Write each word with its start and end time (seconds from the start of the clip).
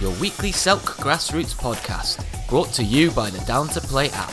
your 0.00 0.12
weekly 0.20 0.50
Selk 0.50 0.80
Grassroots 0.98 1.54
podcast, 1.54 2.24
brought 2.48 2.72
to 2.74 2.82
you 2.82 3.10
by 3.12 3.30
the 3.30 3.38
Down 3.46 3.68
to 3.68 3.80
Play 3.80 4.10
app. 4.12 4.32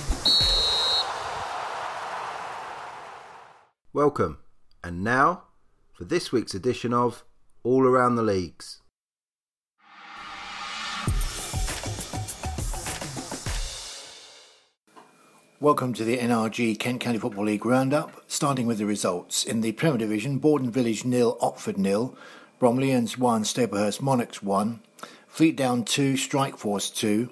Welcome, 3.94 4.40
and 4.84 5.04
now 5.04 5.44
for 5.94 6.06
this 6.06 6.32
week's 6.32 6.54
edition 6.54 6.94
of 6.94 7.24
All 7.64 7.86
Around 7.86 8.16
the 8.16 8.24
Leagues. 8.24 8.82
Welcome 15.60 15.94
to 15.94 16.04
the 16.04 16.18
NRG 16.18 16.80
Kent 16.80 17.02
County 17.02 17.20
Football 17.20 17.46
League 17.46 17.68
roundup, 17.68 18.24
starting 18.26 18.66
with 18.66 18.80
the 18.80 18.88
results. 18.88 19.44
In 19.44 19.62
the 19.62 19.74
Premier 19.74 20.00
Division, 20.00 20.40
Borden 20.40 20.72
Village 20.72 21.06
nil, 21.06 21.38
Otford 21.40 21.78
nil, 21.78 22.18
Bromleyans 22.60 23.18
1, 23.18 23.44
Staplehurst 23.44 24.02
Monarchs 24.02 24.42
1, 24.42 24.80
Fleetdown 25.34 25.86
2, 25.86 26.16
Strikeforce 26.16 26.94
2, 26.94 27.30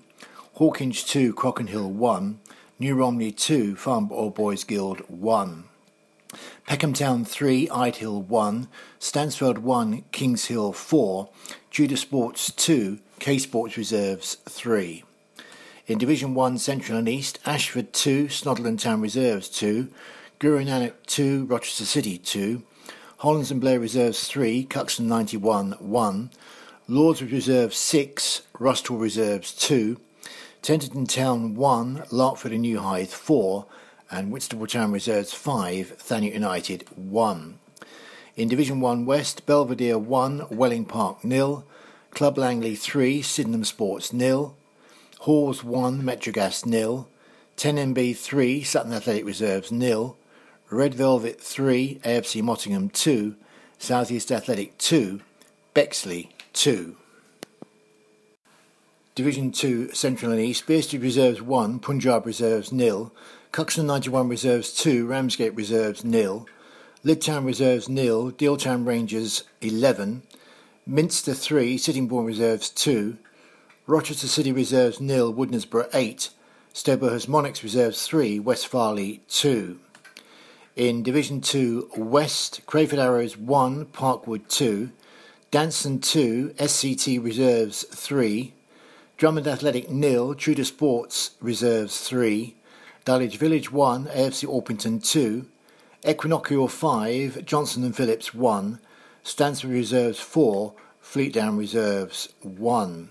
Hawkins 0.54 1.04
2, 1.04 1.34
Crockenhill 1.34 1.90
1, 1.90 2.40
New 2.80 2.96
Romney 2.96 3.30
2, 3.34 3.76
Farm 3.76 4.10
Old 4.12 4.36
Boys 4.36 4.64
Guild 4.64 5.02
1. 5.10 5.66
Peckham 6.66 6.94
Town 6.94 7.26
3, 7.26 7.68
Idehill 7.68 8.26
1, 8.26 8.70
Stansfeld 9.02 9.58
1, 9.58 10.06
Kings 10.14 10.46
Hill 10.46 10.72
4, 10.72 11.30
Tudor 11.72 11.98
Sports 11.98 12.52
2, 12.54 13.00
K 13.20 13.38
Sports 13.38 13.76
Reserves 13.76 14.36
3. 14.48 15.04
In 15.88 15.98
Division 15.98 16.34
1 16.34 16.58
Central 16.58 16.98
and 16.98 17.10
East, 17.10 17.38
Ashford 17.46 17.92
2, 17.92 18.28
Snodland 18.28 18.80
Town 18.80 19.02
Reserves 19.02 19.50
2, 19.50 19.90
Guru 20.40 20.64
Nanak 20.64 20.94
2, 21.08 21.46
Rochester 21.48 21.84
City 21.84 22.18
2, 22.18 22.64
Hollands 23.18 23.52
and 23.52 23.60
Blair 23.60 23.82
Reserves 23.82 24.26
3, 24.26 24.64
Cuxton 24.64 25.10
91 25.10 25.74
1, 25.80 26.30
Lords 26.92 27.22
Reserves 27.22 27.78
6, 27.78 28.42
Rusthall 28.56 29.00
Reserves 29.00 29.54
2, 29.54 30.00
Tenterden 30.64 31.08
Town 31.08 31.54
1, 31.54 31.98
Larkfield 32.10 32.52
and 32.52 32.62
New 32.62 32.80
Hythe 32.80 33.10
4, 33.10 33.68
and 34.10 34.32
Whitstable 34.32 34.66
Town 34.66 34.92
Reserves 34.92 35.32
5, 35.32 36.00
Thanet 36.00 36.34
United 36.34 36.86
1. 36.96 37.60
In 38.36 38.48
Division 38.48 38.82
1 38.82 39.06
West, 39.06 39.46
Belvedere 39.46 40.00
1, 40.00 40.48
Welling 40.50 40.84
Park 40.84 41.24
nil, 41.24 41.64
Club 42.10 42.40
Langley 42.40 42.74
3, 42.74 43.22
Sydenham 43.22 43.66
Sports 43.66 44.12
nil, 44.12 44.56
Halls 45.20 45.64
1, 45.64 46.02
Metrogas 46.02 46.66
nil, 46.66 47.08
10MB 47.56 48.18
3, 48.18 48.64
Sutton 48.64 48.94
Athletic 48.94 49.26
Reserves 49.26 49.72
nil, 49.72 50.18
Red 50.72 50.96
Velvet 50.96 51.40
3, 51.40 52.00
AFC 52.04 52.42
Mottingham 52.42 52.90
2, 52.90 53.36
South 53.78 54.10
East 54.10 54.32
Athletic 54.32 54.76
2, 54.80 55.22
Bexley 55.76 56.32
2. 56.54 56.96
Division 59.16 59.52
2 59.52 59.94
Central 59.94 60.32
and 60.32 60.40
East, 60.40 60.66
Bearsted 60.66 61.02
Reserves 61.02 61.42
1, 61.42 61.80
Punjab 61.80 62.26
Reserves 62.26 62.72
nil, 62.72 63.12
Cuxton 63.52 63.86
91 63.86 64.30
Reserves 64.30 64.74
2, 64.74 65.06
Ramsgate 65.06 65.56
Reserves 65.56 66.06
nil, 66.06 66.48
Lydd 67.04 67.22
Town 67.22 67.46
Reserves 67.46 67.90
nil, 67.90 68.32
Dealtown 68.32 68.86
Rangers 68.86 69.44
11, 69.62 70.24
Minster 70.86 71.34
3, 71.34 71.78
Sittingbourne 71.78 72.26
Reserves 72.26 72.70
2, 72.70 73.18
Rochester 73.88 74.28
City 74.28 74.52
Reserves 74.52 75.02
nil, 75.02 75.34
Woodnesborough 75.34 75.90
8, 75.94 76.30
Staplehurst 76.74 77.28
Monarchs 77.28 77.64
Reserves 77.64 78.06
3, 78.06 78.40
West 78.40 78.68
Farleigh 78.72 79.20
2. 79.28 79.80
In 80.76 81.04
Division 81.04 81.42
2 81.42 81.90
West, 81.98 82.62
Crayford 82.66 83.00
Arrows 83.00 83.36
1, 83.36 83.88
Parkwood 83.88 84.48
2, 84.48 84.92
Danson 85.52 86.00
2, 86.00 86.54
SCT 86.60 87.24
Reserves 87.24 87.84
3, 87.90 88.54
Drummond 89.18 89.48
Athletic 89.48 89.90
nil, 89.90 90.36
Tudor 90.36 90.64
Sports 90.64 91.32
Reserves 91.42 92.02
3, 92.08 92.56
Dulwich 93.04 93.38
Village 93.38 93.72
1, 93.72 94.06
AFC 94.06 94.48
Orpington 94.48 95.04
2, 95.04 95.48
Equinoctial 96.08 96.68
5, 96.68 97.46
Johnson 97.46 97.84
and 97.84 97.96
Phillips 97.96 98.32
1, 98.32 98.80
Stansbury 99.24 99.78
Reserves 99.78 100.20
4, 100.20 100.72
Fleetdown 101.04 101.58
Reserves 101.58 102.30
1. 102.44 103.10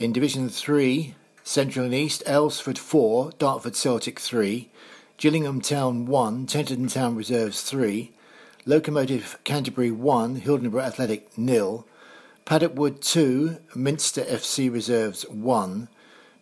In 0.00 0.12
Division 0.12 0.48
3, 0.48 1.14
Central 1.44 1.84
and 1.84 1.94
East, 1.94 2.24
Aylesford 2.26 2.76
4, 2.76 3.30
Dartford 3.38 3.76
Celtic 3.76 4.18
3, 4.18 4.68
Gillingham 5.16 5.60
Town 5.60 6.06
1, 6.06 6.48
Tenterden 6.48 6.92
Town 6.92 7.14
Reserves 7.14 7.62
3, 7.62 8.10
Locomotive 8.68 9.38
Canterbury 9.44 9.92
1, 9.92 10.40
Hildenborough 10.40 10.82
Athletic 10.82 11.28
0, 11.36 11.84
Paddockwood 12.44 13.00
2, 13.00 13.58
Minster 13.76 14.22
FC 14.22 14.72
Reserves 14.72 15.22
1, 15.28 15.86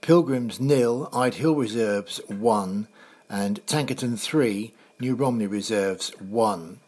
Pilgrims 0.00 0.58
nil, 0.58 1.10
0, 1.12 1.22
Idehill 1.22 1.60
Reserves 1.60 2.22
1, 2.28 2.88
and 3.28 3.60
Tankerton 3.66 4.18
3, 4.18 4.72
New 4.98 5.14
Romney 5.14 5.46
Reserves 5.46 6.18
1. 6.18 6.80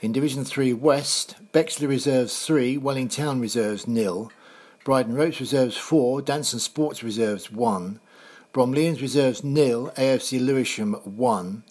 In 0.00 0.12
Division 0.12 0.46
3 0.46 0.72
West, 0.72 1.36
Bexley 1.52 1.86
Reserves 1.86 2.46
3, 2.46 2.78
Wellingtown 2.78 3.38
Reserves 3.38 3.84
0, 3.84 4.30
Bridon 4.86 5.14
Ropes 5.14 5.40
Reserves 5.40 5.76
4, 5.76 6.22
Danson 6.22 6.58
Sports 6.58 7.02
Reserves 7.02 7.52
1, 7.52 8.00
Bromleyans 8.54 9.02
Reserves 9.02 9.44
nil, 9.44 9.92
AFC 9.98 10.40
Lewisham 10.40 10.94
1, 11.04 11.64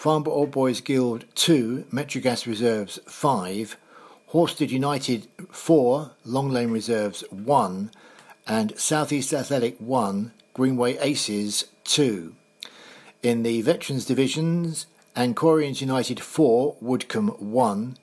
Farnborough 0.00 0.32
Old 0.32 0.50
Boys 0.50 0.80
Guild 0.80 1.26
2, 1.34 1.88
Metrogas 1.92 2.46
Reserves 2.46 2.98
5, 3.06 3.76
Horsted 4.32 4.70
United 4.70 5.28
4, 5.50 6.12
Long 6.24 6.48
Lane 6.48 6.70
Reserves 6.70 7.22
1, 7.28 7.90
and 8.46 8.78
Southeast 8.78 9.34
Athletic 9.34 9.76
1, 9.76 10.32
Greenway 10.54 10.96
Aces 11.02 11.66
2. 11.84 12.34
In 13.22 13.42
the 13.42 13.60
Veterans 13.60 14.06
Divisions, 14.06 14.86
Ancorians 15.14 15.82
United 15.82 16.18
4, 16.18 16.76
Woodcombe 16.82 17.38
1, 17.38 17.98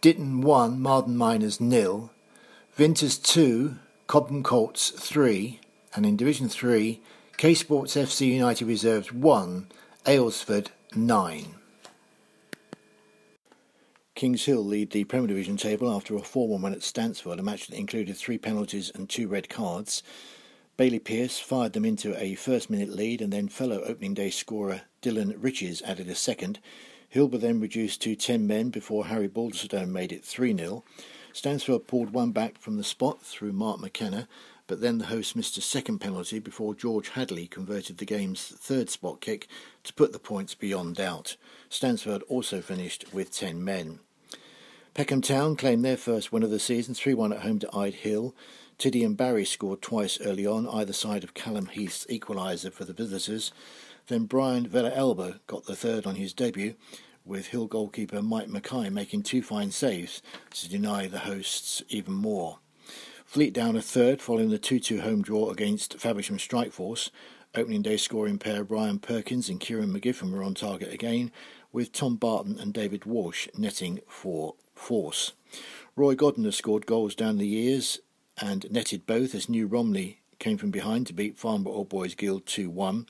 Ditton 0.00 0.40
1, 0.40 0.80
Marden 0.80 1.18
Miners 1.18 1.60
nil, 1.60 2.10
Vinters 2.76 3.18
2, 3.18 3.76
Cobham 4.06 4.42
Colts 4.42 4.88
3, 4.88 5.60
and 5.94 6.06
in 6.06 6.16
Division 6.16 6.48
3, 6.48 6.98
K 7.36 7.52
Sports 7.52 7.94
FC 7.94 8.26
United 8.28 8.66
Reserves 8.66 9.12
1, 9.12 9.66
Aylesford 10.06 10.68
9. 10.96 11.54
Kings 14.16 14.44
Hill 14.44 14.64
lead 14.64 14.90
the 14.90 15.04
Premier 15.04 15.28
Division 15.28 15.56
table 15.56 15.88
after 15.88 16.16
a 16.16 16.20
4 16.20 16.48
1 16.48 16.62
win 16.62 16.72
at 16.72 16.80
Stansfeld, 16.80 17.38
a 17.38 17.42
match 17.42 17.68
that 17.68 17.78
included 17.78 18.16
three 18.16 18.38
penalties 18.38 18.90
and 18.92 19.08
two 19.08 19.28
red 19.28 19.48
cards. 19.48 20.02
Bailey 20.76 20.98
Pearce 20.98 21.38
fired 21.38 21.74
them 21.74 21.84
into 21.84 22.20
a 22.20 22.34
first 22.34 22.70
minute 22.70 22.88
lead, 22.88 23.22
and 23.22 23.32
then 23.32 23.48
fellow 23.48 23.82
opening 23.82 24.14
day 24.14 24.30
scorer 24.30 24.82
Dylan 25.00 25.36
Riches 25.38 25.80
added 25.82 26.08
a 26.08 26.14
second. 26.16 26.58
Hill 27.08 27.28
were 27.28 27.38
then 27.38 27.60
reduced 27.60 28.02
to 28.02 28.16
10 28.16 28.46
men 28.46 28.70
before 28.70 29.06
Harry 29.06 29.28
Balderstone 29.28 29.90
made 29.90 30.10
it 30.10 30.24
3 30.24 30.56
0. 30.56 30.82
Stansfeld 31.32 31.86
pulled 31.86 32.10
one 32.10 32.32
back 32.32 32.58
from 32.58 32.76
the 32.76 32.84
spot 32.84 33.22
through 33.22 33.52
Mark 33.52 33.78
McKenna, 33.78 34.26
but 34.70 34.80
then 34.80 34.98
the 34.98 35.06
hosts 35.06 35.34
missed 35.34 35.58
a 35.58 35.60
second 35.60 35.98
penalty 35.98 36.38
before 36.38 36.76
George 36.76 37.08
Hadley 37.08 37.48
converted 37.48 37.98
the 37.98 38.04
game's 38.04 38.54
third 38.56 38.88
spot 38.88 39.20
kick 39.20 39.48
to 39.82 39.92
put 39.92 40.12
the 40.12 40.20
points 40.20 40.54
beyond 40.54 40.94
doubt. 40.94 41.36
Stansfeld 41.68 42.22
also 42.28 42.60
finished 42.60 43.12
with 43.12 43.34
10 43.34 43.64
men. 43.64 43.98
Peckham 44.94 45.22
Town 45.22 45.56
claimed 45.56 45.84
their 45.84 45.96
first 45.96 46.30
win 46.30 46.44
of 46.44 46.50
the 46.50 46.60
season, 46.60 46.94
3 46.94 47.14
1 47.14 47.32
at 47.32 47.40
home 47.40 47.58
to 47.58 47.76
Ide 47.76 47.94
Hill. 47.94 48.32
Tiddy 48.78 49.02
and 49.02 49.16
Barry 49.16 49.44
scored 49.44 49.82
twice 49.82 50.20
early 50.20 50.46
on, 50.46 50.68
either 50.68 50.92
side 50.92 51.24
of 51.24 51.34
Callum 51.34 51.66
Heath's 51.66 52.06
equaliser 52.08 52.72
for 52.72 52.84
the 52.84 52.92
visitors. 52.92 53.50
Then 54.06 54.26
Brian 54.26 54.68
Vella 54.68 54.92
Elba 54.94 55.40
got 55.48 55.64
the 55.64 55.74
third 55.74 56.06
on 56.06 56.14
his 56.14 56.32
debut, 56.32 56.76
with 57.24 57.48
Hill 57.48 57.66
goalkeeper 57.66 58.22
Mike 58.22 58.48
Mackay 58.48 58.88
making 58.88 59.24
two 59.24 59.42
fine 59.42 59.72
saves 59.72 60.22
to 60.52 60.68
deny 60.68 61.08
the 61.08 61.18
hosts 61.18 61.82
even 61.88 62.14
more. 62.14 62.60
Fleet 63.30 63.54
down 63.54 63.76
a 63.76 63.80
third 63.80 64.20
following 64.20 64.50
the 64.50 64.58
2 64.58 64.80
2 64.80 65.02
home 65.02 65.22
draw 65.22 65.50
against 65.50 66.00
Faversham 66.00 66.36
Strikeforce. 66.36 67.10
Opening 67.54 67.80
day 67.80 67.96
scoring 67.96 68.38
pair 68.38 68.64
Brian 68.64 68.98
Perkins 68.98 69.48
and 69.48 69.60
Kieran 69.60 69.92
McGiffin 69.92 70.32
were 70.32 70.42
on 70.42 70.54
target 70.54 70.92
again, 70.92 71.30
with 71.70 71.92
Tom 71.92 72.16
Barton 72.16 72.58
and 72.58 72.74
David 72.74 73.04
Walsh 73.04 73.46
netting 73.56 74.00
for 74.08 74.56
Force. 74.74 75.34
Roy 75.94 76.16
Godden 76.16 76.42
has 76.42 76.56
scored 76.56 76.86
goals 76.86 77.14
down 77.14 77.38
the 77.38 77.46
years 77.46 78.00
and 78.36 78.68
netted 78.68 79.06
both 79.06 79.32
as 79.32 79.48
New 79.48 79.68
Romney 79.68 80.19
came 80.40 80.56
from 80.56 80.70
behind 80.70 81.06
to 81.06 81.12
beat 81.12 81.38
Farnborough 81.38 81.74
Old 81.74 81.88
Boys 81.90 82.14
Guild 82.14 82.46
2 82.46 82.70
1. 82.70 83.06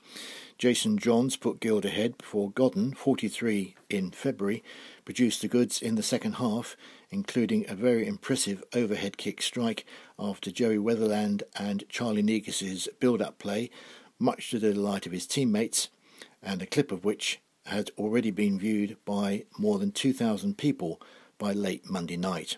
Jason 0.57 0.97
Johns 0.97 1.37
put 1.37 1.61
Guild 1.61 1.85
ahead 1.85 2.17
before 2.17 2.51
Godden, 2.51 2.93
43 2.93 3.73
in 3.89 4.11
February, 4.11 4.63
produced 5.05 5.41
the 5.41 5.47
goods 5.47 5.81
in 5.81 5.95
the 5.95 6.03
second 6.03 6.33
half, 6.33 6.75
including 7.09 7.65
a 7.67 7.73
very 7.73 8.05
impressive 8.05 8.61
overhead 8.75 9.17
kick 9.17 9.41
strike 9.41 9.85
after 10.19 10.51
Joey 10.51 10.77
Weatherland 10.77 11.43
and 11.57 11.85
Charlie 11.89 12.21
Negus' 12.21 12.89
build 12.99 13.21
up 13.21 13.39
play, 13.39 13.71
much 14.19 14.51
to 14.51 14.59
the 14.59 14.73
delight 14.73 15.05
of 15.05 15.13
his 15.13 15.25
teammates, 15.25 15.87
and 16.43 16.61
a 16.61 16.67
clip 16.67 16.91
of 16.91 17.05
which 17.05 17.39
had 17.65 17.91
already 17.97 18.31
been 18.31 18.59
viewed 18.59 18.97
by 19.05 19.45
more 19.57 19.79
than 19.79 19.91
2,000 19.91 20.57
people 20.57 21.01
by 21.37 21.53
late 21.53 21.89
Monday 21.89 22.17
night. 22.17 22.57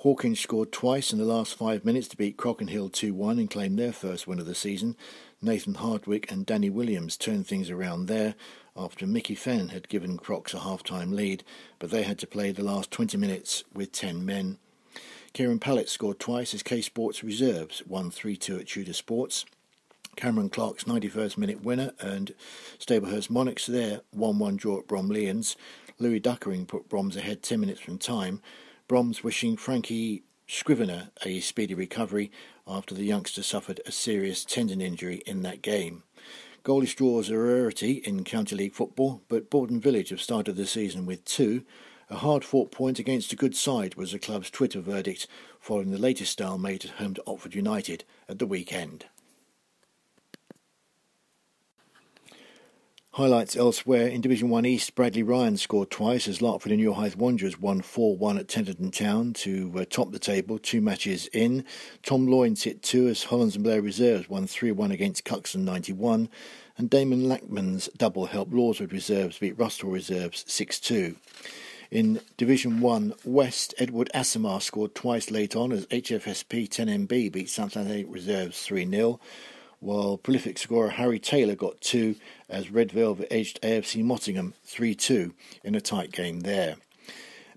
Hawkins 0.00 0.40
scored 0.40 0.72
twice 0.72 1.10
in 1.10 1.18
the 1.18 1.24
last 1.24 1.54
five 1.54 1.84
minutes 1.84 2.06
to 2.08 2.18
beat 2.18 2.36
Crockenhill 2.36 2.92
2 2.92 3.14
1 3.14 3.38
and 3.38 3.50
claim 3.50 3.76
their 3.76 3.92
first 3.92 4.26
win 4.26 4.38
of 4.38 4.44
the 4.44 4.54
season. 4.54 4.94
Nathan 5.40 5.74
Hardwick 5.74 6.30
and 6.30 6.44
Danny 6.44 6.68
Williams 6.68 7.16
turned 7.16 7.46
things 7.46 7.70
around 7.70 8.06
there 8.06 8.34
after 8.76 9.06
Mickey 9.06 9.34
Fenn 9.34 9.70
had 9.70 9.88
given 9.88 10.18
Crocs 10.18 10.52
a 10.52 10.60
half 10.60 10.82
time 10.82 11.12
lead, 11.12 11.44
but 11.78 11.90
they 11.90 12.02
had 12.02 12.18
to 12.18 12.26
play 12.26 12.52
the 12.52 12.62
last 12.62 12.90
20 12.90 13.16
minutes 13.16 13.64
with 13.72 13.90
10 13.90 14.24
men. 14.24 14.58
Kieran 15.32 15.58
Pallett 15.58 15.88
scored 15.88 16.20
twice 16.20 16.52
as 16.52 16.62
K 16.62 16.82
Sports 16.82 17.24
reserves, 17.24 17.82
won 17.86 18.10
3 18.10 18.36
2 18.36 18.58
at 18.58 18.68
Tudor 18.68 18.92
Sports. 18.92 19.46
Cameron 20.14 20.50
Clark's 20.50 20.84
91st 20.84 21.38
minute 21.38 21.62
winner 21.62 21.92
earned 22.02 22.34
Staplehurst 22.78 23.30
Monarchs 23.30 23.64
their 23.64 24.02
1 24.10 24.38
1 24.38 24.56
draw 24.56 24.78
at 24.78 24.86
Bromleyans. 24.86 25.56
Louis 25.98 26.20
Duckering 26.20 26.66
put 26.66 26.88
Broms 26.90 27.16
ahead 27.16 27.42
10 27.42 27.60
minutes 27.60 27.80
from 27.80 27.96
time. 27.96 28.42
Broms 28.88 29.24
wishing 29.24 29.56
Frankie 29.56 30.22
Scrivener 30.46 31.10
a 31.24 31.40
speedy 31.40 31.74
recovery 31.74 32.30
after 32.68 32.94
the 32.94 33.04
youngster 33.04 33.42
suffered 33.42 33.80
a 33.84 33.90
serious 33.90 34.44
tendon 34.44 34.80
injury 34.80 35.22
in 35.26 35.42
that 35.42 35.60
game. 35.60 36.04
Goalless 36.62 36.94
draws 36.94 37.28
are 37.28 37.42
a 37.50 37.54
rarity 37.54 37.94
in 37.94 38.22
County 38.22 38.54
League 38.54 38.74
football, 38.74 39.22
but 39.28 39.50
Borden 39.50 39.80
Village 39.80 40.10
have 40.10 40.20
started 40.20 40.54
the 40.54 40.68
season 40.68 41.04
with 41.04 41.24
two. 41.24 41.64
A 42.10 42.18
hard 42.18 42.44
fought 42.44 42.70
point 42.70 43.00
against 43.00 43.32
a 43.32 43.36
good 43.36 43.56
side 43.56 43.96
was 43.96 44.12
the 44.12 44.20
club's 44.20 44.50
Twitter 44.50 44.80
verdict 44.80 45.26
following 45.58 45.90
the 45.90 45.98
latest 45.98 46.30
stalemate 46.30 46.84
at 46.84 46.92
home 46.92 47.14
to 47.14 47.22
Otford 47.26 47.56
United 47.56 48.04
at 48.28 48.38
the 48.38 48.46
weekend. 48.46 49.06
Highlights 53.16 53.56
elsewhere 53.56 54.08
in 54.08 54.20
Division 54.20 54.50
1 54.50 54.66
East, 54.66 54.94
Bradley 54.94 55.22
Ryan 55.22 55.56
scored 55.56 55.90
twice 55.90 56.28
as 56.28 56.40
Larkfield 56.40 56.74
and 56.74 56.94
Hythe 56.94 57.14
Wanderers 57.14 57.58
won 57.58 57.80
4 57.80 58.14
1 58.14 58.36
at 58.36 58.46
Tenterden 58.46 58.92
Town 58.92 59.32
to 59.32 59.72
uh, 59.74 59.86
top 59.88 60.12
the 60.12 60.18
table, 60.18 60.58
two 60.58 60.82
matches 60.82 61.26
in. 61.32 61.64
Tom 62.02 62.26
Loynes 62.26 62.64
hit 62.64 62.82
two 62.82 63.08
as 63.08 63.24
Hollands 63.24 63.54
and 63.54 63.64
Blair 63.64 63.80
Reserves 63.80 64.28
won 64.28 64.46
3 64.46 64.70
1 64.70 64.92
against 64.92 65.24
Cuxton 65.24 65.64
91, 65.64 66.28
and 66.76 66.90
Damon 66.90 67.26
Lackman's 67.26 67.88
double 67.96 68.26
helped 68.26 68.52
Lordswood 68.52 68.92
Reserves 68.92 69.38
beat 69.38 69.56
Rusthall 69.56 69.94
Reserves 69.94 70.44
6 70.46 70.78
2. 70.78 71.16
In 71.90 72.20
Division 72.36 72.80
1 72.80 73.14
West, 73.24 73.74
Edward 73.78 74.10
Asimar 74.14 74.60
scored 74.60 74.94
twice 74.94 75.30
late 75.30 75.56
on 75.56 75.72
as 75.72 75.86
HFSP 75.86 76.68
10MB 76.68 77.32
beat 77.32 77.48
Cincinnati 77.48 78.04
Reserves 78.04 78.60
3 78.60 78.90
0 78.90 79.18
while 79.86 80.18
prolific 80.18 80.58
scorer 80.58 80.90
Harry 80.90 81.20
Taylor 81.20 81.54
got 81.54 81.80
two 81.80 82.16
as 82.48 82.72
Red 82.72 82.90
Velvet 82.90 83.28
edged 83.30 83.62
AFC 83.62 84.02
Mottingham 84.02 84.52
3 84.64 84.96
2 84.96 85.32
in 85.62 85.76
a 85.76 85.80
tight 85.80 86.10
game 86.10 86.40
there. 86.40 86.74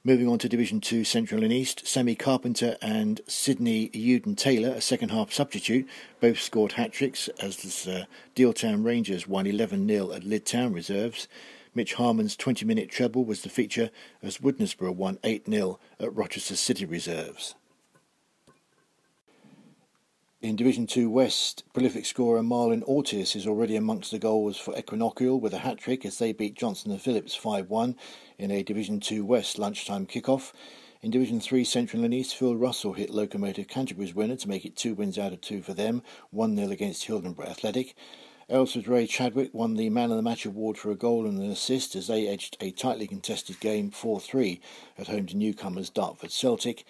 Moving 0.04 0.28
on 0.28 0.38
to 0.38 0.48
Division 0.48 0.80
2 0.80 1.04
Central 1.04 1.44
and 1.44 1.52
East, 1.52 1.88
Sammy 1.88 2.14
Carpenter 2.14 2.78
and 2.84 3.20
Sydney 3.28 3.90
Uden 3.90 4.38
Taylor, 4.38 4.70
a 4.70 4.80
second 4.80 5.10
half 5.10 5.34
substitute, 5.34 5.90
both 6.22 6.40
scored 6.40 6.74
hat 6.74 6.94
tricks 6.94 7.30
as 7.42 7.58
the 7.58 8.02
uh, 8.02 8.06
Dealtown 8.36 8.86
Rangers 8.86 9.28
won 9.28 9.48
11 9.48 9.88
0 9.88 10.12
at 10.12 10.22
Lydd 10.22 10.46
Town 10.46 10.72
Reserves. 10.72 11.28
Mitch 11.74 11.96
Harmon's 11.96 12.36
20 12.36 12.64
minute 12.64 12.92
treble 12.92 13.26
was 13.26 13.42
the 13.42 13.50
feature 13.50 13.90
as 14.22 14.38
Woodnesborough 14.38 14.96
won 14.96 15.18
8 15.24 15.48
0 15.50 15.80
at 16.00 16.16
Rochester 16.16 16.56
City 16.56 16.86
Reserves. 16.86 17.56
In 20.42 20.56
Division 20.56 20.88
2 20.88 21.10
West, 21.10 21.66
prolific 21.74 22.06
scorer 22.06 22.42
Marlon 22.42 22.82
Ortiz 22.84 23.36
is 23.36 23.46
already 23.46 23.76
amongst 23.76 24.12
the 24.12 24.20
goals 24.20 24.58
for 24.58 24.74
Equinoctial 24.74 25.38
with 25.38 25.54
a 25.54 25.58
hat 25.58 25.80
trick 25.80 26.06
as 26.06 26.18
they 26.18 26.32
beat 26.32 26.56
Johnson 26.56 26.92
and 26.92 27.02
Phillips 27.02 27.36
5 27.36 27.70
1 27.70 27.98
in 28.38 28.50
a 28.50 28.64
Division 28.64 29.02
2 29.02 29.26
West 29.26 29.60
lunchtime 29.60 30.06
kickoff. 30.06 30.54
In 31.02 31.12
Division 31.12 31.42
3 31.42 31.66
Central 31.66 32.06
and 32.06 32.14
East, 32.14 32.38
Phil 32.38 32.56
Russell 32.56 32.94
hit 32.94 33.10
Locomotive 33.10 33.68
Canterbury's 33.68 34.16
winner 34.16 34.38
to 34.38 34.48
make 34.48 34.64
it 34.64 34.78
two 34.78 34.94
wins 34.94 35.20
out 35.20 35.34
of 35.34 35.42
two 35.42 35.62
for 35.62 35.74
them, 35.74 36.04
1 36.32 36.56
0 36.56 36.72
against 36.72 37.06
Hildenborough 37.06 37.50
Athletic. 37.50 37.94
Aylesford 38.50 38.88
Ray 38.88 39.08
Chadwick 39.08 39.54
won 39.54 39.74
the 39.74 39.90
Man 39.90 40.10
of 40.10 40.16
the 40.16 40.24
Match 40.24 40.46
award 40.46 40.78
for 40.78 40.90
a 40.90 40.96
goal 40.96 41.28
and 41.28 41.38
an 41.38 41.52
assist 41.52 41.98
as 41.98 42.08
they 42.08 42.30
edged 42.30 42.56
a 42.62 42.72
tightly 42.72 43.08
contested 43.08 43.60
game 43.60 43.92
4 43.92 44.22
3 44.22 44.62
at 44.98 45.08
home 45.08 45.26
to 45.26 45.36
newcomers 45.36 45.90
Dartford 45.90 46.32
Celtic 46.32 46.86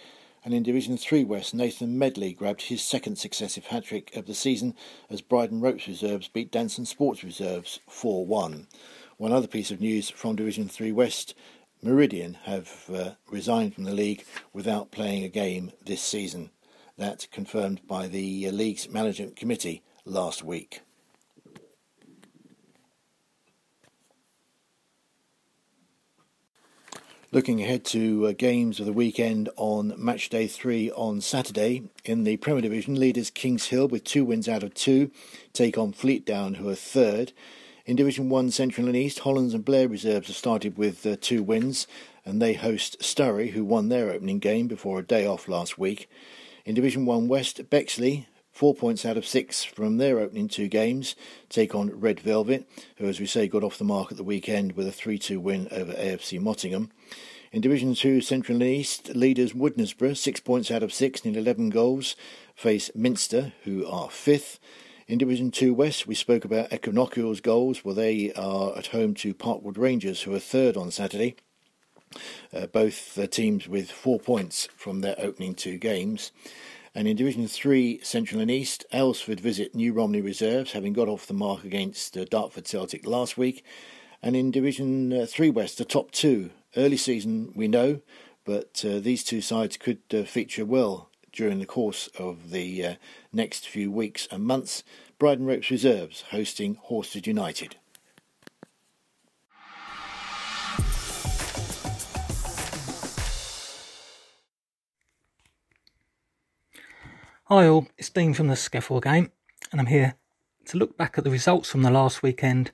and 0.50 0.56
in 0.56 0.64
Division 0.64 0.98
3 0.98 1.26
West, 1.26 1.54
Nathan 1.54 2.00
Medley 2.00 2.34
grabbed 2.34 2.64
his 2.64 2.84
second 2.84 3.20
successive 3.20 3.68
hat 3.68 3.84
trick 3.84 4.16
of 4.16 4.26
the 4.26 4.34
season 4.34 4.74
as 5.08 5.22
Bridon 5.22 5.62
Ropes 5.62 5.88
Reserves 5.88 6.28
beat 6.28 6.52
Danson 6.52 6.88
Sports 6.88 7.24
Reserves 7.24 7.82
4 7.88 8.26
1. 8.26 8.66
One 9.18 9.32
other 9.32 9.46
piece 9.46 9.70
of 9.70 9.80
news 9.80 10.10
from 10.10 10.36
Division 10.36 10.68
3 10.68 10.92
West 10.92 11.36
Meridian 11.84 12.34
have 12.46 12.90
uh, 12.92 13.12
resigned 13.30 13.76
from 13.76 13.84
the 13.84 13.94
league 13.94 14.26
without 14.52 14.90
playing 14.90 15.24
a 15.24 15.30
game 15.30 15.72
this 15.86 16.02
season. 16.02 16.50
That 16.98 17.28
confirmed 17.32 17.82
by 17.88 18.08
the 18.08 18.48
uh, 18.48 18.52
league's 18.52 18.90
management 18.90 19.36
committee 19.36 19.84
last 20.04 20.44
week. 20.44 20.82
Looking 27.32 27.62
ahead 27.62 27.86
to 27.86 28.26
uh, 28.26 28.32
games 28.36 28.80
of 28.80 28.88
the 28.88 28.92
weekend 28.92 29.50
on 29.56 29.94
match 30.04 30.30
day 30.30 30.48
three 30.48 30.90
on 30.90 31.22
Saturday. 31.22 31.84
In 32.04 32.24
the 32.24 32.38
Premier 32.38 32.64
Division, 32.64 33.00
leaders 33.00 33.30
Kings 33.30 33.68
Hill 33.68 33.88
with 33.88 34.04
two 34.04 34.26
wins 34.26 34.50
out 34.50 34.64
of 34.64 34.74
two 34.74 35.12
take 35.54 35.78
on 35.78 35.94
Fleetdown, 35.94 36.56
who 36.56 36.68
are 36.70 36.74
third. 36.74 37.32
In 37.86 37.96
Division 37.96 38.30
1 38.30 38.50
Central 38.50 38.88
and 38.88 38.96
East, 38.96 39.20
Hollands 39.20 39.54
and 39.54 39.64
Blair 39.64 39.88
Reserves 39.88 40.26
have 40.26 40.36
started 40.36 40.76
with 40.76 41.06
uh, 41.06 41.18
two 41.22 41.44
wins, 41.44 41.86
and 42.26 42.42
they 42.42 42.54
host 42.54 43.00
Sturry, 43.00 43.52
who 43.52 43.64
won 43.64 43.90
their 43.90 44.10
opening 44.10 44.40
game 44.40 44.68
before 44.68 44.98
a 44.98 45.06
day 45.06 45.28
off 45.28 45.48
last 45.48 45.78
week. 45.78 46.10
In 46.66 46.74
Division 46.74 47.06
1 47.06 47.28
West, 47.28 47.70
Bexley, 47.70 48.28
four 48.60 48.76
points 48.76 49.06
out 49.06 49.16
of 49.16 49.26
six 49.26 49.64
from 49.64 49.96
their 49.96 50.20
opening 50.20 50.50
two 50.50 50.68
games, 50.68 51.16
take 51.48 51.74
on 51.74 51.98
Red 51.98 52.20
Velvet, 52.20 52.70
who, 52.98 53.08
as 53.08 53.18
we 53.18 53.26
say, 53.26 53.48
got 53.48 53.64
off 53.64 53.78
the 53.78 53.86
mark 53.86 54.12
at 54.12 54.18
the 54.18 54.24
weekend 54.24 54.74
with 54.74 54.86
a 54.86 54.92
3 54.92 55.18
2 55.18 55.40
win 55.40 55.70
over 55.72 55.94
AFC 55.94 56.42
Mottingham. 56.42 56.92
In 57.54 57.62
Division 57.62 57.96
2 57.96 58.20
Central 58.20 58.62
East, 58.62 59.16
leaders 59.16 59.54
Woodnesborough, 59.54 60.18
six 60.18 60.42
points 60.42 60.72
out 60.72 60.84
of 60.84 60.92
six 60.92 61.24
and 61.24 61.38
11 61.38 61.70
goals, 61.70 62.18
face 62.54 62.92
Minster, 62.94 63.54
who 63.64 63.88
are 63.88 64.10
fifth. 64.10 64.60
In 65.08 65.20
Division 65.20 65.52
2 65.52 65.74
West, 65.74 66.06
we 66.06 66.14
spoke 66.14 66.44
about 66.44 66.74
Equinoctial's 66.74 67.40
goals. 67.40 67.86
Well, 67.86 67.96
they 67.96 68.34
are 68.34 68.78
at 68.78 68.88
home 68.88 69.14
to 69.16 69.34
Parkwood 69.34 69.78
Rangers, 69.78 70.24
who 70.24 70.36
are 70.36 70.40
third 70.40 70.76
on 70.76 70.92
Saturday. 70.92 71.38
Uh, 72.54 72.66
both 72.66 73.18
uh, 73.18 73.26
teams 73.26 73.70
with 73.70 73.90
four 73.90 74.20
points 74.20 74.68
from 74.76 75.00
their 75.00 75.16
opening 75.18 75.56
two 75.56 75.78
games. 75.78 76.34
And 76.96 77.08
in 77.08 77.16
Division 77.16 77.48
3 77.48 78.00
Central 78.04 78.42
and 78.42 78.50
East, 78.50 78.86
Aylesford 78.94 79.40
visit 79.40 79.76
New 79.76 79.94
Romney 79.94 80.22
Reserves, 80.22 80.72
having 80.72 80.94
got 80.94 81.08
off 81.08 81.28
the 81.28 81.34
mark 81.34 81.64
against 81.64 82.18
uh, 82.18 82.26
Dartford 82.26 82.68
Celtic 82.68 83.06
last 83.06 83.38
week. 83.38 83.64
And 84.22 84.36
in 84.36 84.52
Division 84.52 85.14
uh, 85.14 85.26
3 85.28 85.50
West, 85.52 85.78
the 85.78 85.86
top 85.86 86.12
two 86.12 86.52
Early 86.78 86.98
season, 86.98 87.52
we 87.56 87.68
know, 87.68 88.02
but 88.46 88.86
uh, 88.86 89.00
these 89.00 89.24
two 89.24 89.42
sides 89.42 89.76
could 89.76 90.02
uh, 90.14 90.22
feature 90.22 90.66
well 90.66 91.10
during 91.32 91.58
the 91.58 91.66
course 91.66 92.10
of 92.20 92.52
the 92.52 92.86
uh, 92.86 92.96
next 93.34 93.68
few 93.68 93.92
weeks 93.92 94.28
and 94.30 94.44
months. 94.44 94.84
Bridon 95.18 95.48
Ropes 95.48 95.72
Reserves 95.72 96.26
hosting 96.30 96.76
Horsted 96.76 97.26
United. 97.26 97.78
Hi 107.52 107.68
all, 107.68 107.88
it's 107.98 108.12
Dean 108.12 108.36
from 108.36 108.46
the 108.46 108.54
SCEFL 108.54 109.02
game, 109.02 109.32
and 109.72 109.82
I'm 109.82 109.88
here 109.88 110.14
to 110.66 110.78
look 110.78 110.96
back 110.98 111.18
at 111.18 111.24
the 111.24 111.32
results 111.32 111.68
from 111.68 111.82
the 111.82 111.90
last 111.90 112.22
weekend 112.22 112.70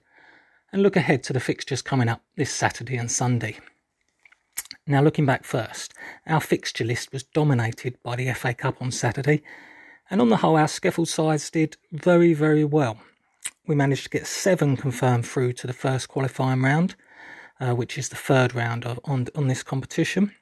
and 0.70 0.84
look 0.84 0.98
ahead 0.98 1.24
to 1.24 1.32
the 1.32 1.40
fixtures 1.40 1.82
coming 1.82 2.10
up 2.10 2.24
this 2.36 2.52
Saturday 2.52 2.98
and 2.98 3.10
Sunday. 3.10 3.58
Now, 4.86 5.02
looking 5.02 5.26
back 5.26 5.46
first, 5.46 5.94
our 6.28 6.42
fixture 6.42 6.84
list 6.84 7.14
was 7.14 7.24
dominated 7.24 7.96
by 8.04 8.18
the 8.18 8.34
FA 8.34 8.54
Cup 8.54 8.82
on 8.82 8.92
Saturday, 8.92 9.44
and 10.10 10.20
on 10.20 10.28
the 10.28 10.36
whole, 10.36 10.58
our 10.58 10.68
SCEFL 10.68 11.08
sides 11.08 11.50
did 11.50 11.78
very, 11.94 12.34
very 12.34 12.66
well. 12.66 13.00
We 13.66 13.76
managed 13.76 14.04
to 14.04 14.10
get 14.10 14.28
seven 14.28 14.76
confirmed 14.76 15.26
through 15.26 15.54
to 15.54 15.68
the 15.68 15.72
first 15.72 16.10
qualifying 16.10 16.62
round, 16.62 16.96
uh, 17.62 17.76
which 17.76 17.98
is 17.98 18.10
the 18.10 18.18
third 18.18 18.54
round 18.54 18.86
of, 18.86 19.00
on, 19.06 19.28
on 19.36 19.48
this 19.48 19.64
competition. 19.64 20.36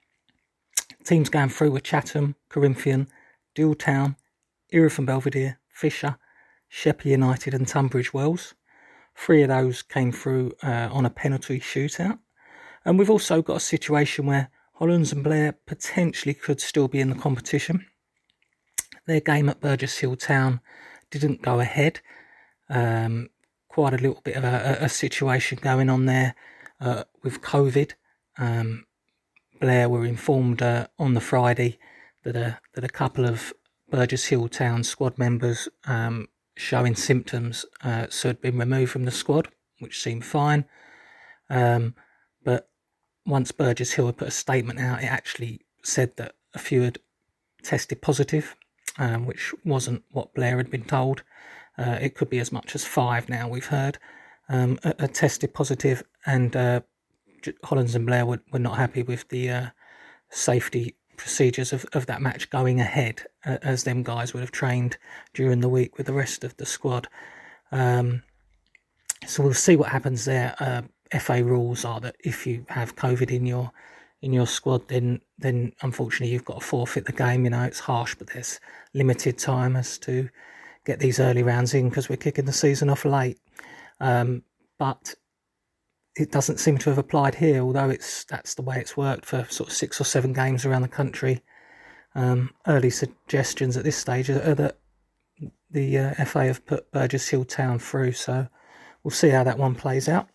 Teams 1.04 1.30
going 1.30 1.50
through 1.50 1.70
were 1.70 1.80
Chatham, 1.80 2.36
Corinthian, 2.50 3.08
Dealtown, 3.56 4.16
Erith 4.74 4.98
and 4.98 5.08
Belvedere, 5.08 5.60
Fisher, 5.70 6.18
Sheppey 6.68 7.10
United, 7.10 7.54
and 7.54 7.68
Tunbridge 7.68 8.14
Wells. 8.14 8.56
Three 9.16 9.44
of 9.44 9.50
those 9.50 9.84
came 9.84 10.12
through 10.12 10.54
uh, 10.64 10.90
on 10.92 11.06
a 11.06 11.10
penalty 11.10 11.60
shootout. 11.60 12.20
And 12.84 12.98
we've 12.98 13.10
also 13.10 13.42
got 13.42 13.58
a 13.58 13.62
situation 13.62 14.26
where 14.26 14.50
Hollands 14.74 15.14
and 15.14 15.24
Blair 15.24 15.54
potentially 15.66 16.34
could 16.34 16.60
still 16.60 16.88
be 16.88 17.00
in 17.00 17.10
the 17.10 17.16
competition. 17.16 17.86
Their 19.06 19.20
game 19.20 19.50
at 19.50 19.62
Burgess 19.62 20.00
Hill 20.00 20.16
Town 20.16 20.60
didn't 21.12 21.42
go 21.42 21.60
ahead. 21.60 22.02
Um, 22.70 23.30
quite 23.68 23.94
a 23.94 23.98
little 23.98 24.22
bit 24.24 24.36
of 24.36 24.44
a, 24.44 24.78
a 24.82 24.90
situation 24.90 25.60
going 25.62 25.90
on 25.90 26.06
there 26.06 26.36
uh, 26.82 27.04
with 27.22 27.42
COVID. 27.42 27.92
Um, 28.38 28.86
Blair 29.60 29.88
were 29.88 30.06
informed 30.06 30.62
uh, 30.62 30.88
on 30.98 31.14
the 31.14 31.22
Friday 31.22 31.78
that 32.24 32.36
a 32.36 32.60
that 32.74 32.84
a 32.84 32.90
couple 32.90 33.26
of 33.26 33.54
Burgess 33.94 34.26
Hill 34.26 34.48
Town 34.48 34.84
squad 34.84 35.20
members 35.20 35.70
um, 35.86 36.28
showing 36.56 36.96
symptoms 36.96 37.64
uh, 37.84 38.08
so 38.10 38.30
had 38.30 38.42
been 38.42 38.58
removed 38.58 38.92
from 38.92 39.06
the 39.06 39.12
squad, 39.12 39.50
which 39.78 40.02
seemed 40.02 40.26
fine. 40.26 40.66
Um, 41.48 41.94
but 42.44 42.72
once 43.24 43.52
Burgess 43.52 43.94
Hill 43.94 44.08
had 44.08 44.18
put 44.18 44.30
a 44.30 44.32
statement 44.32 44.80
out, 44.80 45.04
it 45.04 45.12
actually 45.12 45.62
said 45.84 46.18
that 46.18 46.34
a 46.56 46.58
few 46.58 46.82
had 46.82 46.98
tested 47.62 48.02
positive, 48.02 48.56
um, 48.98 49.28
which 49.28 49.54
wasn't 49.64 50.04
what 50.10 50.34
Blair 50.34 50.58
had 50.58 50.72
been 50.72 50.86
told. 50.86 51.22
Uh, 51.78 52.00
it 52.02 52.16
could 52.16 52.32
be 52.32 52.40
as 52.40 52.52
much 52.52 52.74
as 52.74 52.84
five 52.84 53.30
now, 53.30 53.48
we've 53.48 53.68
heard, 53.68 54.00
um, 54.50 54.80
are 54.84 55.08
tested 55.08 55.54
positive, 55.54 56.02
and 56.26 56.56
uh, 56.56 56.82
Hollands 57.64 57.94
and 57.94 58.08
Blair 58.08 58.26
were, 58.26 58.42
were 58.52 58.58
not 58.58 58.78
happy 58.78 59.04
with 59.04 59.30
the 59.30 59.52
uh, 59.52 59.66
safety 60.32 60.96
procedures 61.18 61.74
of, 61.74 61.86
of 61.94 62.06
that 62.06 62.22
match 62.22 62.50
going 62.50 62.80
ahead, 62.80 63.26
uh, 63.46 63.58
as 63.62 63.84
them 63.84 64.04
guys 64.04 64.34
would 64.34 64.42
have 64.42 64.52
trained 64.52 64.98
during 65.34 65.60
the 65.60 65.70
week 65.70 65.98
with 65.98 66.08
the 66.08 66.14
rest 66.14 66.44
of 66.44 66.56
the 66.58 66.66
squad. 66.66 67.08
Um, 67.72 68.24
so 69.26 69.44
we'll 69.44 69.54
see 69.54 69.76
what 69.76 69.90
happens 69.90 70.26
there. 70.26 70.56
Uh, 70.60 70.82
FA 71.20 71.44
rules 71.44 71.86
are 71.86 72.00
that 72.02 72.16
if 72.20 72.48
you 72.48 72.66
have 72.70 72.96
COVID 72.96 73.32
in 73.32 73.46
your 73.46 73.72
in 74.22 74.32
your 74.32 74.48
squad, 74.48 74.88
then 74.88 75.22
then 75.38 75.74
unfortunately 75.82 76.32
you've 76.32 76.46
got 76.46 76.62
to 76.62 76.66
forfeit 76.66 77.06
the 77.06 77.12
game. 77.12 77.44
You 77.44 77.52
know 77.52 77.64
it's 77.64 77.80
harsh, 77.80 78.16
but 78.16 78.28
there's 78.28 78.60
limited 78.94 79.38
time 79.38 79.76
as 79.76 79.98
to 80.00 80.30
get 80.86 81.00
these 81.00 81.20
early 81.20 81.44
rounds 81.44 81.74
in 81.74 81.90
because 81.90 82.10
we're 82.10 82.18
kicking 82.18 82.46
the 82.46 82.54
season 82.54 82.90
off 82.90 83.06
late. 83.06 83.40
Um, 84.00 84.44
but 84.78 85.16
it 86.16 86.32
doesn't 86.32 86.60
seem 86.60 86.78
to 86.80 86.90
have 86.90 87.00
applied 87.00 87.36
here, 87.36 87.62
although 87.62 87.90
it's 87.90 88.24
that's 88.26 88.54
the 88.56 88.62
way 88.62 88.78
it's 88.80 88.96
worked 88.96 89.26
for 89.26 89.46
sort 89.50 89.70
of 89.70 89.76
six 89.76 90.00
or 90.00 90.04
seven 90.04 90.34
games 90.34 90.66
around 90.66 90.84
the 90.84 90.88
country. 90.88 91.42
Um, 92.16 92.52
early 92.68 92.92
suggestions 92.92 93.76
at 93.76 93.84
this 93.84 93.98
stage 93.98 94.30
are 94.30 94.54
that 94.54 94.78
the 95.72 95.98
uh, 95.98 96.26
FA 96.26 96.46
have 96.46 96.66
put 96.66 96.92
Burgess 96.92 97.28
Hill 97.30 97.46
Town 97.46 97.80
through, 97.80 98.12
so 98.12 98.48
we'll 99.04 99.12
see 99.12 99.30
how 99.30 99.44
that 99.44 99.58
one 99.58 99.74
plays 99.74 100.08
out. 100.08 100.30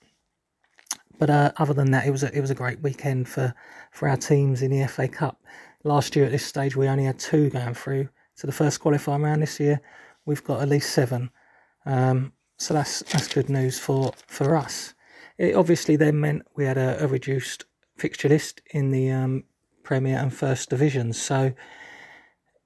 But 1.18 1.30
uh, 1.30 1.52
other 1.56 1.74
than 1.74 1.92
that, 1.92 2.06
it 2.06 2.10
was 2.10 2.24
a, 2.24 2.36
it 2.36 2.40
was 2.40 2.50
a 2.50 2.56
great 2.56 2.80
weekend 2.80 3.28
for, 3.28 3.54
for 3.92 4.08
our 4.08 4.16
teams 4.16 4.62
in 4.62 4.70
the 4.70 4.86
FA 4.88 5.06
Cup. 5.08 5.40
Last 5.84 6.16
year 6.16 6.24
at 6.24 6.32
this 6.32 6.46
stage, 6.46 6.76
we 6.76 6.88
only 6.88 7.04
had 7.04 7.18
two 7.18 7.50
going 7.50 7.74
through 7.74 8.08
to 8.38 8.46
the 8.46 8.52
first 8.52 8.80
qualifying 8.80 9.22
round. 9.22 9.42
This 9.42 9.60
year, 9.60 9.80
we've 10.26 10.44
got 10.44 10.60
at 10.60 10.68
least 10.68 10.90
seven. 10.92 11.30
Um, 11.86 12.32
so 12.56 12.74
that's 12.74 13.00
that's 13.12 13.32
good 13.32 13.48
news 13.48 13.78
for, 13.78 14.12
for 14.26 14.56
us. 14.56 14.94
It 15.38 15.54
obviously 15.54 15.96
then 15.96 16.20
meant 16.20 16.42
we 16.56 16.64
had 16.64 16.76
a, 16.76 17.02
a 17.02 17.06
reduced 17.06 17.64
fixture 17.96 18.28
list 18.28 18.60
in 18.72 18.90
the 18.90 19.10
um, 19.10 19.44
Premier 19.82 20.18
and 20.18 20.34
First 20.34 20.70
Divisions. 20.70 21.20
So 21.20 21.52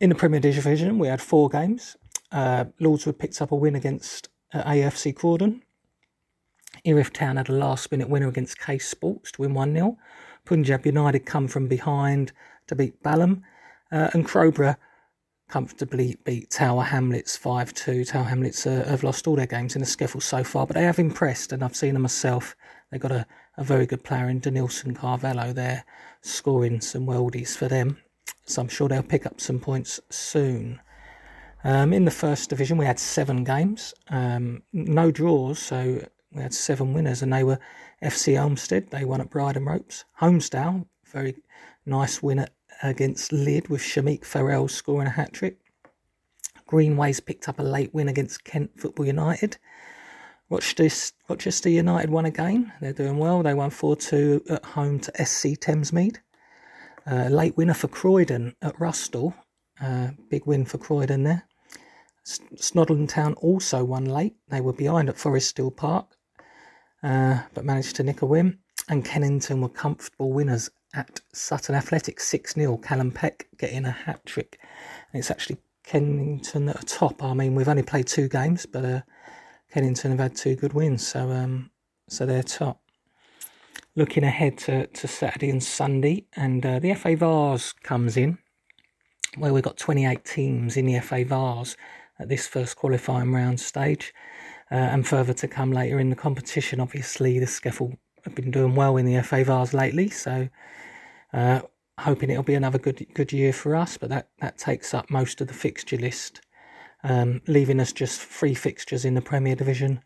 in 0.00 0.09
the 0.09 0.17
Premier 0.17 0.41
Division, 0.41 0.99
we 0.99 1.09
had 1.09 1.21
four 1.21 1.49
games. 1.49 1.97
Uh, 2.33 2.64
Lordswood 2.81 3.19
picked 3.19 3.41
up 3.43 3.52
a 3.52 3.57
win 3.57 3.76
against 3.76 4.29
uh, 4.55 4.62
AFC 4.64 5.14
Croydon. 5.14 5.62
Erith 6.85 7.12
Town 7.12 7.37
had 7.37 7.49
a 7.49 7.52
last 7.52 7.93
minute 7.93 8.09
winner 8.09 8.29
against 8.29 8.59
K 8.59 8.79
Sports 8.79 9.33
to 9.33 9.43
win 9.43 9.55
1 9.55 9.75
0. 9.75 9.99
Punjab 10.45 10.85
United 10.87 11.21
come 11.26 11.47
from 11.47 11.69
behind 11.69 12.33
to 12.67 12.75
beat 12.75 13.02
Balham. 13.02 13.43
Uh, 13.93 14.09
and 14.14 14.26
Crowborough 14.26 14.76
comfortably 15.52 16.16
beat 16.25 16.49
Tower 16.49 16.82
Hamlets 16.82 17.37
5 17.37 17.75
2. 17.75 18.06
Tower 18.06 18.25
Hamlets 18.25 18.66
uh, 18.66 18.87
have 18.88 19.02
lost 19.02 19.26
all 19.26 19.37
their 19.37 19.47
games 19.47 19.76
in 19.76 19.82
the 19.82 19.87
SCEFL 19.87 20.23
so 20.23 20.42
far, 20.42 20.66
but 20.66 20.76
they 20.76 20.85
have 20.85 20.99
impressed, 20.99 21.52
and 21.52 21.62
I've 21.62 21.76
seen 21.76 21.92
them 21.92 22.00
myself. 22.00 22.56
They've 22.90 22.99
got 22.99 23.12
a, 23.12 23.26
a 23.59 23.62
very 23.62 23.85
good 23.85 24.02
player 24.02 24.30
in 24.30 24.40
Denilson 24.40 24.97
Carvello 24.97 25.54
there, 25.54 25.85
scoring 26.23 26.80
some 26.80 27.06
worldies 27.06 27.54
for 27.54 27.68
them. 27.68 27.99
So 28.47 28.62
I'm 28.62 28.68
sure 28.68 28.88
they'll 28.88 29.02
pick 29.02 29.26
up 29.26 29.42
some 29.42 29.61
points 29.61 30.00
soon. 30.09 30.80
Um, 31.64 31.92
in 31.92 32.06
the 32.06 32.11
first 32.11 32.49
division, 32.49 32.78
we 32.78 32.87
had 32.87 32.99
seven 32.99 33.44
games, 33.44 33.92
um, 34.09 34.62
no 34.73 35.11
draws, 35.11 35.59
so 35.59 36.02
we 36.32 36.40
had 36.40 36.54
seven 36.54 36.94
winners, 36.94 37.21
and 37.21 37.30
they 37.30 37.44
were 37.44 37.59
FC 38.02 38.38
Elmstead, 38.38 38.88
they 38.88 39.04
won 39.04 39.21
at 39.21 39.28
Bridon 39.28 39.66
Ropes. 39.66 40.06
Holmesdale, 40.18 40.87
very 41.12 41.37
nice 41.85 42.23
win 42.23 42.38
at 42.38 42.52
against 42.83 43.33
Lydd 43.33 43.69
with 43.69 43.81
Shamik 43.81 44.25
Farrell 44.25 44.69
scoring 44.69 45.09
a 45.09 45.11
hat 45.11 45.33
trick. 45.33 45.59
Greenways 46.67 47.21
picked 47.21 47.49
up 47.49 47.59
a 47.59 47.62
late 47.62 47.93
win 47.93 48.09
against 48.09 48.45
Kent 48.45 48.71
Football 48.79 49.07
United. 49.07 49.59
Rochester, 50.49 51.14
Rochester 51.29 51.69
United 51.69 52.11
won 52.11 52.26
again. 52.26 52.73
They're 52.81 52.93
doing 52.93 53.19
well. 53.19 53.43
They 53.43 53.55
won 53.55 53.71
4 53.71 53.97
2 53.97 54.45
at 54.50 54.64
home 54.64 54.99
to 55.00 55.25
SC 55.25 55.59
Thamesmead. 55.59 56.19
Uh, 57.11 57.29
late 57.29 57.57
winner 57.57 57.75
for 57.75 57.88
Croydon 57.88 58.55
at 58.62 58.76
Rusthall. 58.79 59.35
Uh, 59.81 60.09
big 60.31 60.47
win 60.47 60.64
for 60.64 60.79
Croydon 60.79 61.25
there. 61.25 61.45
Snodland 62.25 63.09
Town 63.09 63.35
also 63.35 63.85
won 63.85 64.05
late. 64.05 64.37
They 64.49 64.61
were 64.61 64.73
behind 64.73 65.09
at 65.09 65.17
Foresthill 65.17 65.75
Park, 65.75 66.17
uh, 67.02 67.43
but 67.55 67.64
managed 67.64 67.97
to 67.97 68.02
nick 68.02 68.23
a 68.23 68.26
win. 68.26 68.59
And 68.88 69.05
Kennington 69.05 69.61
were 69.61 69.69
comfortable 69.69 70.33
winners 70.33 70.71
at 70.94 71.20
Sutton 71.32 71.75
Athletics 71.75 72.26
6 72.28 72.54
0. 72.54 72.76
Callum 72.78 73.11
Peck 73.11 73.49
getting 73.58 73.84
a 73.84 73.90
hat 73.90 74.25
trick. 74.26 74.58
It's 75.12 75.30
actually 75.30 75.58
Kennington 75.84 76.68
at 76.68 76.80
the 76.80 76.87
top. 76.87 77.22
I 77.22 77.34
mean, 77.34 77.54
we've 77.54 77.68
only 77.68 77.82
played 77.82 78.06
two 78.06 78.28
games, 78.28 78.66
but 78.66 78.84
uh, 78.84 79.00
Kennington 79.72 80.11
have 80.11 80.20
had 80.20 80.37
two 80.37 80.54
good 80.54 80.72
wins, 80.72 81.06
so 81.06 81.30
um, 81.30 81.70
so 82.08 82.26
they're 82.26 82.42
top. 82.42 82.80
Looking 83.94 84.25
ahead 84.25 84.56
to, 84.58 84.87
to 84.87 85.08
Saturday 85.08 85.50
and 85.50 85.62
Sunday, 85.62 86.26
and 86.34 86.64
uh, 86.64 86.78
the 86.78 86.94
FA 86.94 87.16
Vase 87.16 87.72
comes 87.72 88.16
in, 88.16 88.38
where 89.37 89.52
we've 89.52 89.62
got 89.62 89.76
28 89.76 90.25
teams 90.25 90.76
in 90.76 90.87
the 90.87 90.99
FA 91.00 91.25
Vase 91.25 91.76
at 92.18 92.28
this 92.28 92.46
first 92.46 92.76
qualifying 92.76 93.32
round 93.32 93.61
stage, 93.61 94.14
uh, 94.70 94.75
and 94.76 95.06
further 95.06 95.34
to 95.34 95.49
come 95.49 95.72
later 95.72 95.99
in 95.99 96.11
the 96.11 96.16
competition. 96.16 96.80
Obviously, 96.80 97.38
the 97.38 97.46
SCEFL 97.46 97.96
have 98.25 98.35
been 98.35 98.50
doing 98.50 98.75
well 98.75 98.97
in 98.97 99.07
the 99.07 99.23
FA 99.23 99.45
Vase 99.45 99.75
lately, 99.75 100.11
so 100.11 100.49
uh, 101.33 101.61
hoping 101.99 102.31
it'll 102.31 102.43
be 102.43 102.55
another 102.55 102.79
good 102.79 103.07
good 103.14 103.33
year 103.33 103.52
for 103.52 103.75
us. 103.76 103.97
But 103.97 104.11
that, 104.11 104.29
that 104.41 104.59
takes 104.59 104.95
up 104.95 105.11
most 105.11 105.41
of 105.41 105.49
the 105.49 105.55
fixture 105.55 105.97
list, 105.97 106.41
um, 107.02 107.41
leaving 107.47 107.81
us 107.81 107.93
just 107.93 108.21
three 108.21 108.55
fixtures 108.55 109.05
in 109.05 109.14
the 109.14 109.23
Premier 109.23 109.55
Division 109.55 110.02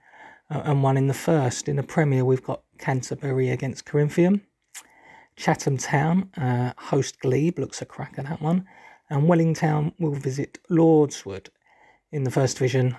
uh, 0.51 0.63
and 0.65 0.83
one 0.83 0.97
in 0.97 1.07
the 1.07 1.15
First. 1.15 1.69
In 1.69 1.77
the 1.77 1.83
Premier, 1.83 2.25
we've 2.25 2.43
got 2.43 2.63
Canterbury 2.79 3.51
against 3.51 3.85
Corinthian. 3.85 4.43
Chatham 5.37 5.77
Town 5.77 6.31
uh, 6.37 6.73
host 6.79 7.21
Glebe, 7.21 7.59
looks 7.59 7.83
a 7.83 7.87
cracker 7.87 8.23
that 8.23 8.41
one. 8.41 8.67
And 9.09 9.29
Wellington 9.29 9.93
will 9.99 10.15
visit 10.15 10.59
Lordswood 10.71 11.49
in 12.11 12.25
the 12.25 12.31
First 12.31 12.57
Division. 12.57 12.97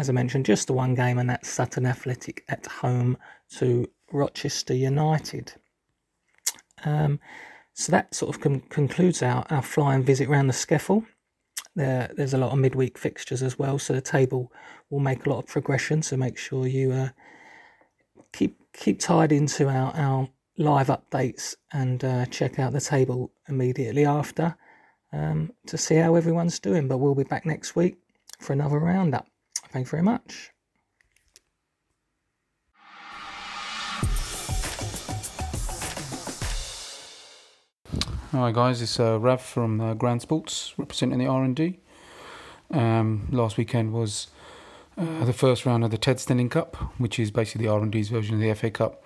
As 0.00 0.08
I 0.08 0.14
mentioned, 0.14 0.46
just 0.46 0.66
the 0.66 0.72
one 0.72 0.94
game, 0.94 1.18
and 1.18 1.28
that's 1.28 1.46
Sutton 1.46 1.84
Athletic 1.84 2.42
at 2.48 2.64
home 2.64 3.18
to 3.58 3.86
Rochester 4.10 4.72
United. 4.72 5.52
Um, 6.86 7.20
so 7.74 7.92
that 7.92 8.14
sort 8.14 8.34
of 8.34 8.40
concludes 8.40 9.22
our, 9.22 9.44
our 9.50 9.60
flying 9.60 10.02
visit 10.02 10.30
around 10.30 10.46
the 10.46 10.54
SCEFL. 10.54 11.04
There, 11.76 12.10
there's 12.16 12.32
a 12.32 12.38
lot 12.38 12.52
of 12.52 12.58
midweek 12.58 12.96
fixtures 12.96 13.42
as 13.42 13.58
well, 13.58 13.78
so 13.78 13.92
the 13.92 14.00
table 14.00 14.50
will 14.88 15.00
make 15.00 15.26
a 15.26 15.28
lot 15.28 15.40
of 15.40 15.46
progression. 15.48 16.00
So 16.00 16.16
make 16.16 16.38
sure 16.38 16.66
you 16.66 16.92
uh, 16.92 17.08
keep 18.32 18.56
keep 18.72 19.00
tied 19.00 19.32
into 19.32 19.68
our, 19.68 19.94
our 19.94 20.30
live 20.56 20.86
updates 20.86 21.56
and 21.74 22.02
uh, 22.02 22.24
check 22.24 22.58
out 22.58 22.72
the 22.72 22.80
table 22.80 23.32
immediately 23.50 24.06
after 24.06 24.56
um, 25.12 25.52
to 25.66 25.76
see 25.76 25.96
how 25.96 26.14
everyone's 26.14 26.58
doing. 26.58 26.88
But 26.88 26.96
we'll 26.96 27.14
be 27.14 27.24
back 27.24 27.44
next 27.44 27.76
week 27.76 27.98
for 28.38 28.54
another 28.54 28.78
roundup. 28.78 29.26
Thank 29.72 29.86
you 29.86 29.90
very 29.90 30.02
much. 30.02 30.50
Hi 38.32 38.52
guys, 38.52 38.82
it's 38.82 38.98
uh, 38.98 39.18
Rav 39.18 39.40
from 39.40 39.80
uh, 39.80 39.94
Grand 39.94 40.22
Sports 40.22 40.74
representing 40.76 41.18
the 41.18 41.26
R 41.26 41.44
and 41.44 41.54
D. 41.54 41.78
Um, 42.70 43.28
last 43.30 43.56
weekend 43.56 43.92
was 43.92 44.28
uh, 44.96 45.24
the 45.24 45.32
first 45.32 45.66
round 45.66 45.84
of 45.84 45.90
the 45.90 45.98
Ted 45.98 46.16
Stenning 46.18 46.50
Cup, 46.50 46.76
which 46.98 47.18
is 47.18 47.30
basically 47.30 47.66
the 47.66 47.72
R 47.72 47.80
and 47.80 47.92
D's 47.92 48.08
version 48.08 48.34
of 48.34 48.40
the 48.40 48.52
FA 48.54 48.70
Cup. 48.70 49.04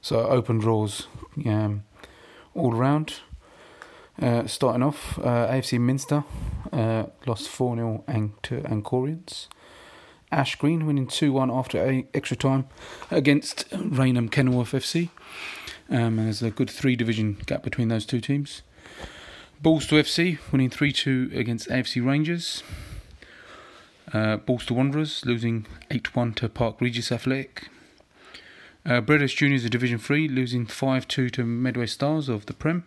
So 0.00 0.26
open 0.28 0.58
draws 0.58 1.08
um, 1.46 1.84
all 2.54 2.74
around. 2.74 3.20
Uh, 4.20 4.46
starting 4.46 4.82
off, 4.82 5.18
uh, 5.18 5.48
AFC 5.48 5.80
Minster 5.80 6.22
uh, 6.72 7.06
lost 7.26 7.48
4 7.48 7.76
0 7.76 8.04
to 8.42 8.60
Ancorians. 8.60 9.48
Ash 10.34 10.56
Green 10.56 10.84
winning 10.84 11.06
2 11.06 11.32
1 11.32 11.50
after 11.50 12.02
extra 12.12 12.36
time 12.36 12.66
against 13.10 13.64
Rainham 13.72 14.28
Kenilworth 14.28 14.72
FC. 14.72 15.10
Um, 15.88 16.16
there's 16.16 16.42
a 16.42 16.50
good 16.50 16.68
three 16.68 16.96
division 16.96 17.38
gap 17.46 17.62
between 17.62 17.88
those 17.88 18.04
two 18.04 18.20
teams. 18.20 18.62
Balls 19.62 19.86
to 19.86 19.94
FC 19.94 20.38
winning 20.50 20.70
3 20.70 20.92
2 20.92 21.30
against 21.34 21.68
AFC 21.68 22.04
Rangers. 22.04 22.64
Uh, 24.12 24.38
Borstal 24.38 24.72
Wanderers 24.72 25.24
losing 25.24 25.66
8 25.90 26.16
1 26.16 26.34
to 26.34 26.48
Park 26.48 26.80
Regis 26.80 27.12
Athletic. 27.12 27.68
Uh, 28.84 29.00
British 29.00 29.36
Juniors 29.36 29.64
of 29.64 29.70
Division 29.70 29.98
3 29.98 30.28
losing 30.28 30.66
5 30.66 31.06
2 31.06 31.30
to 31.30 31.44
Medway 31.44 31.86
Stars 31.86 32.28
of 32.28 32.46
the 32.46 32.54
Prem. 32.54 32.84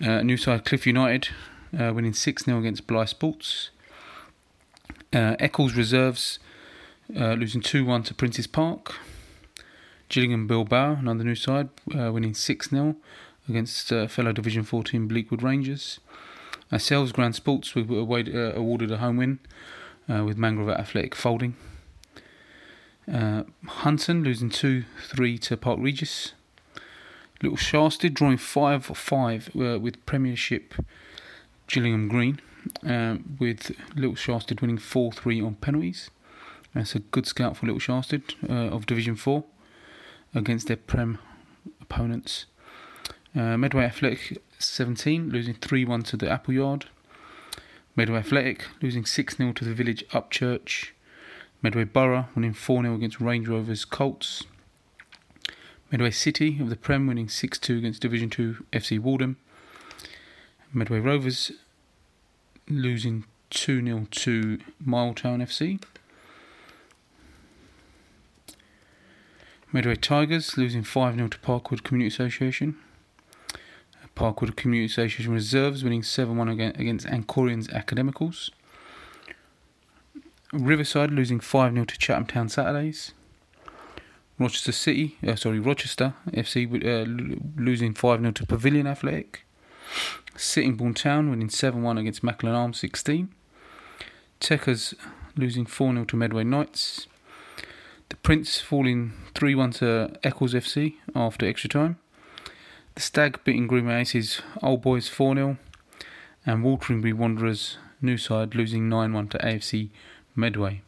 Uh, 0.00 0.22
Newside 0.22 0.64
Cliff 0.64 0.86
United 0.86 1.30
uh, 1.78 1.92
winning 1.92 2.12
6 2.12 2.44
0 2.44 2.60
against 2.60 2.86
Blyth 2.86 3.08
Sports. 3.08 3.70
Uh, 5.12 5.36
Eccles 5.38 5.74
Reserves 5.74 6.38
uh, 7.16 7.34
losing 7.34 7.60
2 7.60 7.84
1 7.84 8.02
to 8.04 8.14
Princes 8.14 8.46
Park. 8.46 8.94
Gillingham 10.08 10.46
Bilbao, 10.46 10.96
another 10.96 11.24
new 11.24 11.34
side, 11.34 11.70
uh, 11.98 12.12
winning 12.12 12.34
6 12.34 12.70
0 12.70 12.96
against 13.48 13.92
uh, 13.92 14.06
fellow 14.06 14.32
Division 14.32 14.62
14 14.62 15.08
Bleakwood 15.08 15.42
Rangers. 15.42 16.00
Ourselves, 16.72 17.12
Grand 17.12 17.34
Sports, 17.34 17.74
we 17.74 17.82
were 17.82 18.18
uh, 18.18 18.52
awarded 18.54 18.90
a 18.90 18.98
home 18.98 19.16
win 19.16 19.38
uh, 20.08 20.24
with 20.24 20.36
Mangrove 20.36 20.68
Athletic 20.70 21.14
folding. 21.14 21.56
Hunton 23.08 24.22
losing 24.22 24.50
2 24.50 24.84
3 25.08 25.38
to 25.38 25.56
Park 25.56 25.78
Regis. 25.80 26.32
Little 27.42 27.58
Sharsted 27.58 28.14
drawing 28.14 28.36
5 28.36 28.84
5 28.86 29.50
uh, 29.56 29.78
with 29.80 30.04
Premiership 30.06 30.74
Gillingham 31.66 32.08
Green, 32.08 32.40
um, 32.84 33.36
with 33.38 33.72
Little 33.94 34.16
Sharsted 34.16 34.60
winning 34.60 34.78
4 34.78 35.12
3 35.12 35.40
on 35.40 35.54
penalties. 35.56 36.10
That's 36.74 36.94
a 36.94 37.00
good 37.00 37.26
scout 37.26 37.56
for 37.56 37.66
Little 37.66 37.80
Sharsted 37.80 38.34
uh, 38.48 38.74
of 38.74 38.86
Division 38.86 39.16
4 39.16 39.44
against 40.34 40.68
their 40.68 40.76
Prem 40.76 41.18
opponents. 41.80 42.46
Uh, 43.34 43.56
Medway 43.56 43.84
Athletic 43.84 44.42
17 44.58 45.30
losing 45.30 45.54
3 45.54 45.84
1 45.84 46.02
to 46.02 46.16
the 46.16 46.30
Appleyard. 46.30 46.86
Medway 47.94 48.18
Athletic 48.18 48.66
losing 48.80 49.04
6 49.04 49.36
0 49.36 49.52
to 49.52 49.64
the 49.64 49.74
Village 49.74 50.04
Upchurch. 50.10 50.90
Medway 51.60 51.84
Borough 51.84 52.26
winning 52.34 52.54
4 52.54 52.82
0 52.82 52.94
against 52.94 53.20
Range 53.20 53.46
Rovers 53.46 53.84
Colts. 53.84 54.44
Medway 55.90 56.10
City 56.10 56.58
of 56.60 56.70
the 56.70 56.76
Prem 56.76 57.06
winning 57.06 57.28
6 57.28 57.58
2 57.58 57.78
against 57.78 58.00
Division 58.00 58.30
2 58.30 58.64
FC 58.72 58.98
Waldham. 58.98 59.36
Medway 60.72 61.00
Rovers 61.00 61.52
losing 62.80 63.24
2 63.50 63.84
0 63.84 64.06
to 64.10 64.58
Miletown 64.84 65.42
FC. 65.42 65.82
Medway 69.72 69.96
Tigers 69.96 70.56
losing 70.56 70.82
5 70.82 71.14
0 71.14 71.28
to 71.28 71.38
Parkwood 71.38 71.82
Community 71.82 72.08
Association. 72.14 72.76
Parkwood 74.14 74.56
Community 74.56 74.86
Association 74.86 75.32
Reserves 75.32 75.82
winning 75.82 76.02
7 76.02 76.36
1 76.36 76.48
against 76.48 77.06
Ancorians 77.06 77.72
Academicals. 77.72 78.50
Riverside 80.52 81.10
losing 81.10 81.40
5 81.40 81.72
0 81.72 81.84
to 81.86 81.98
Chatham 81.98 82.26
Town 82.26 82.48
Saturdays. 82.48 83.12
Rochester 84.38 84.72
City, 84.72 85.16
uh, 85.26 85.36
sorry, 85.36 85.60
Rochester 85.60 86.14
FC 86.28 86.66
uh, 86.84 87.60
losing 87.60 87.94
5 87.94 88.20
0 88.20 88.32
to 88.32 88.46
Pavilion 88.46 88.86
Athletic. 88.86 89.46
Sittingbourne 90.36 90.94
Town 90.94 91.30
winning 91.30 91.48
7 91.48 91.82
1 91.82 91.98
against 91.98 92.22
Macklin 92.22 92.54
Arms 92.54 92.78
16. 92.78 93.32
Techers 94.40 94.94
losing 95.36 95.66
4 95.66 95.92
0 95.92 96.04
to 96.06 96.16
Medway 96.16 96.44
Knights. 96.44 97.06
The 98.08 98.16
Prince 98.16 98.60
falling 98.60 99.12
3 99.34 99.54
1 99.54 99.70
to 99.72 100.16
Eccles 100.22 100.54
FC 100.54 100.94
after 101.14 101.46
extra 101.46 101.70
time. 101.70 101.98
The 102.94 103.02
Stag 103.02 103.42
beating 103.44 103.66
Greenway 103.66 104.00
Aces 104.00 104.42
Old 104.62 104.82
Boys 104.82 105.08
4 105.08 105.34
0. 105.34 105.56
And 106.44 106.64
Wateringbury 106.64 107.14
Wanderers 107.14 107.78
new 108.00 108.16
side 108.18 108.54
losing 108.54 108.88
9 108.88 109.12
1 109.12 109.28
to 109.28 109.38
AFC 109.38 109.90
Medway. 110.34 110.82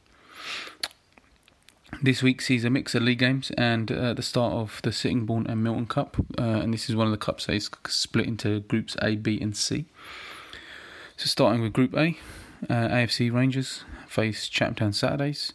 This 2.04 2.22
week 2.22 2.42
sees 2.42 2.66
a 2.66 2.68
mix 2.70 2.94
of 2.94 3.02
league 3.02 3.20
games 3.20 3.50
and 3.56 3.90
uh, 3.90 4.12
the 4.12 4.20
start 4.20 4.52
of 4.52 4.78
the 4.82 4.92
Sittingbourne 4.92 5.46
and 5.46 5.64
Milton 5.64 5.86
Cup, 5.86 6.18
uh, 6.38 6.42
and 6.42 6.74
this 6.74 6.90
is 6.90 6.94
one 6.94 7.06
of 7.06 7.12
the 7.12 7.16
cups 7.16 7.46
that 7.46 7.54
is 7.54 7.70
split 7.88 8.26
into 8.26 8.60
groups 8.60 8.94
A, 9.00 9.16
B, 9.16 9.40
and 9.40 9.56
C. 9.56 9.86
So, 11.16 11.24
starting 11.24 11.62
with 11.62 11.72
Group 11.72 11.94
A, 11.94 12.18
uh, 12.68 12.88
AFC 12.88 13.32
Rangers 13.32 13.84
face 14.06 14.48
Chatham 14.48 14.92
Saturdays, 14.92 15.54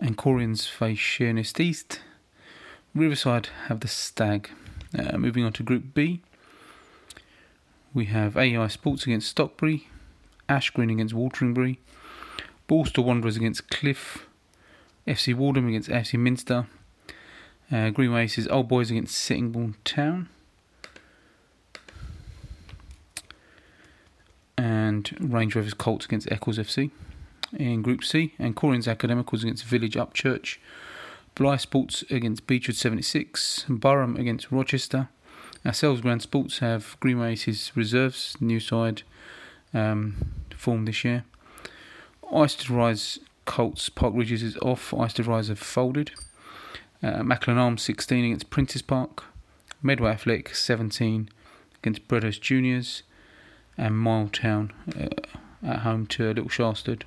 and 0.00 0.18
Corians 0.18 0.68
face 0.68 0.98
Sheerness 0.98 1.52
East. 1.60 2.00
Riverside 2.92 3.50
have 3.68 3.78
the 3.78 3.86
Stag. 3.86 4.50
Uh, 4.98 5.16
moving 5.16 5.44
on 5.44 5.52
to 5.52 5.62
Group 5.62 5.94
B, 5.94 6.22
we 7.94 8.06
have 8.06 8.36
AI 8.36 8.66
Sports 8.66 9.04
against 9.04 9.32
Stockbury, 9.32 9.84
Ash 10.48 10.70
Green 10.70 10.90
against 10.90 11.14
Wateringbury, 11.14 11.76
Borstal 12.68 13.04
Wanderers 13.04 13.36
against 13.36 13.70
Cliff, 13.70 14.26
FC 15.06 15.34
Waldham 15.34 15.68
against 15.68 15.88
FC 15.88 16.18
Minster, 16.18 16.66
uh, 17.72 17.90
Aces 18.16 18.48
Old 18.48 18.68
Boys 18.68 18.90
against 18.90 19.14
Sittingbourne 19.14 19.76
Town, 19.84 20.28
and 24.58 25.16
Range 25.20 25.54
Rovers 25.54 25.74
Colts 25.74 26.06
against 26.06 26.30
Eccles 26.30 26.58
FC 26.58 26.90
in 27.56 27.82
Group 27.82 28.02
C, 28.04 28.34
and 28.38 28.56
Corians 28.56 28.88
Academicals 28.88 29.42
against 29.42 29.64
Village 29.64 29.94
Upchurch, 29.94 30.58
Blyth 31.34 31.60
Sports 31.60 32.02
against 32.10 32.46
Beechwood 32.46 32.76
76, 32.76 33.66
Burham 33.68 34.18
against 34.18 34.50
Rochester. 34.50 35.08
Ourselves, 35.64 36.00
Grand 36.00 36.22
Sports, 36.22 36.58
have 36.58 36.96
Aces 37.04 37.72
Reserves, 37.74 38.36
new 38.40 38.60
side 38.60 39.02
um, 39.74 40.32
formed 40.56 40.88
this 40.88 41.04
year. 41.04 41.24
Istead 42.32 42.70
Rise 42.70 43.18
Colts 43.46 43.88
Park 43.88 44.12
Ridges 44.14 44.42
is 44.42 44.58
off. 44.58 44.92
Rise 44.92 45.48
have 45.48 45.58
folded. 45.58 46.10
Uh, 47.02 47.22
Macklin 47.22 47.56
Arms 47.56 47.82
16 47.82 48.24
against 48.24 48.50
Princes 48.50 48.82
Park. 48.82 49.24
Medway 49.82 50.10
Athletic 50.10 50.54
17 50.54 51.30
against 51.78 52.06
Bredhurst 52.08 52.40
Juniors. 52.40 53.02
And 53.78 53.94
Miletown 53.94 54.72
uh, 54.94 55.66
at 55.66 55.78
home 55.80 56.06
to 56.08 56.28
Little 56.28 56.50
Sharsted. 56.50 57.04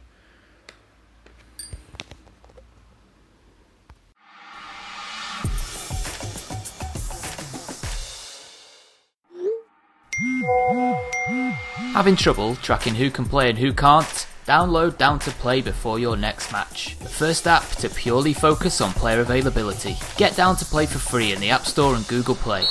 Having 11.94 12.16
trouble 12.16 12.56
tracking 12.56 12.96
who 12.96 13.12
can 13.12 13.26
play 13.26 13.50
and 13.50 13.58
who 13.60 13.74
can't? 13.74 14.28
Download 14.50 14.98
Down 14.98 15.20
to 15.20 15.30
Play 15.30 15.62
before 15.62 16.00
your 16.00 16.18
next 16.18 16.52
match. 16.52 16.98
The 16.98 17.08
first 17.08 17.46
app 17.46 17.70
to 17.76 17.88
purely 17.88 18.34
focus 18.34 18.82
on 18.82 18.94
player 18.94 19.20
availability. 19.20 19.96
Get 20.18 20.36
Down 20.36 20.56
to 20.56 20.66
Play 20.66 20.88
for 20.88 20.98
free 20.98 21.34
in 21.34 21.40
the 21.40 21.52
App 21.52 21.68
Store 21.68 21.94
and 21.94 22.08
Google 22.08 22.34
Play. 22.34 22.64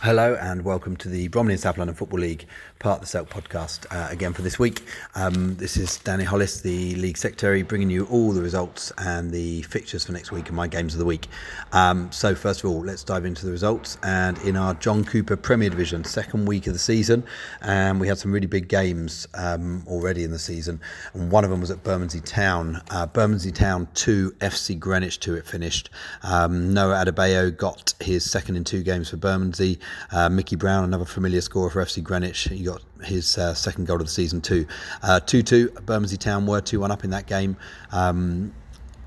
Hello 0.00 0.38
and 0.40 0.64
welcome 0.64 0.96
to 0.98 1.08
the 1.08 1.26
Bromley 1.26 1.54
and 1.54 1.60
South 1.60 1.76
London 1.76 1.96
Football 1.96 2.20
League 2.20 2.46
part 2.78 3.02
of 3.02 3.10
the 3.10 3.18
Selk 3.18 3.28
podcast 3.28 3.84
uh, 3.90 4.08
again 4.12 4.32
for 4.32 4.42
this 4.42 4.56
week. 4.56 4.84
Um, 5.16 5.56
this 5.56 5.76
is 5.76 5.98
Danny 5.98 6.22
Hollis, 6.22 6.60
the 6.60 6.94
league 6.94 7.16
secretary, 7.16 7.64
bringing 7.64 7.90
you 7.90 8.06
all 8.06 8.30
the 8.30 8.40
results 8.40 8.92
and 8.98 9.32
the 9.32 9.62
fixtures 9.62 10.04
for 10.04 10.12
next 10.12 10.30
week 10.30 10.46
and 10.46 10.56
my 10.56 10.68
games 10.68 10.94
of 10.94 11.00
the 11.00 11.04
week. 11.04 11.26
Um, 11.72 12.12
so, 12.12 12.36
first 12.36 12.62
of 12.62 12.70
all, 12.70 12.78
let's 12.78 13.02
dive 13.02 13.24
into 13.24 13.44
the 13.44 13.50
results. 13.50 13.98
And 14.04 14.38
in 14.42 14.54
our 14.54 14.74
John 14.74 15.04
Cooper 15.04 15.36
Premier 15.36 15.68
Division, 15.68 16.04
second 16.04 16.46
week 16.46 16.68
of 16.68 16.74
the 16.74 16.78
season, 16.78 17.24
um, 17.62 17.98
we 17.98 18.06
had 18.06 18.18
some 18.18 18.30
really 18.30 18.46
big 18.46 18.68
games 18.68 19.26
um, 19.34 19.82
already 19.88 20.22
in 20.22 20.30
the 20.30 20.38
season. 20.38 20.80
And 21.14 21.32
one 21.32 21.42
of 21.42 21.50
them 21.50 21.60
was 21.60 21.72
at 21.72 21.82
Bermondsey 21.82 22.20
Town. 22.20 22.80
Uh, 22.90 23.06
Bermondsey 23.06 23.50
Town 23.50 23.88
2, 23.94 24.36
FC 24.38 24.78
Greenwich 24.78 25.18
2, 25.18 25.34
it 25.34 25.46
finished. 25.46 25.90
Um, 26.22 26.72
Noah 26.72 27.04
Adebayo 27.04 27.56
got 27.56 27.94
his 27.98 28.30
second 28.30 28.54
in 28.54 28.62
two 28.62 28.84
games 28.84 29.10
for 29.10 29.16
Bermondsey. 29.16 29.80
Uh, 30.10 30.28
Mickey 30.28 30.56
Brown, 30.56 30.84
another 30.84 31.04
familiar 31.04 31.40
scorer 31.40 31.70
for 31.70 31.84
FC 31.84 32.02
Greenwich, 32.02 32.44
he 32.44 32.64
got 32.64 32.82
his 33.02 33.38
uh, 33.38 33.54
second 33.54 33.86
goal 33.86 33.96
of 33.96 34.06
the 34.06 34.12
season 34.12 34.40
too. 34.40 34.66
Uh, 35.02 35.20
2 35.20 35.42
2, 35.42 35.70
Bermondsey 35.86 36.16
Town 36.16 36.46
were 36.46 36.60
2 36.60 36.80
1 36.80 36.90
up 36.90 37.04
in 37.04 37.10
that 37.10 37.26
game. 37.26 37.56
Um, 37.92 38.52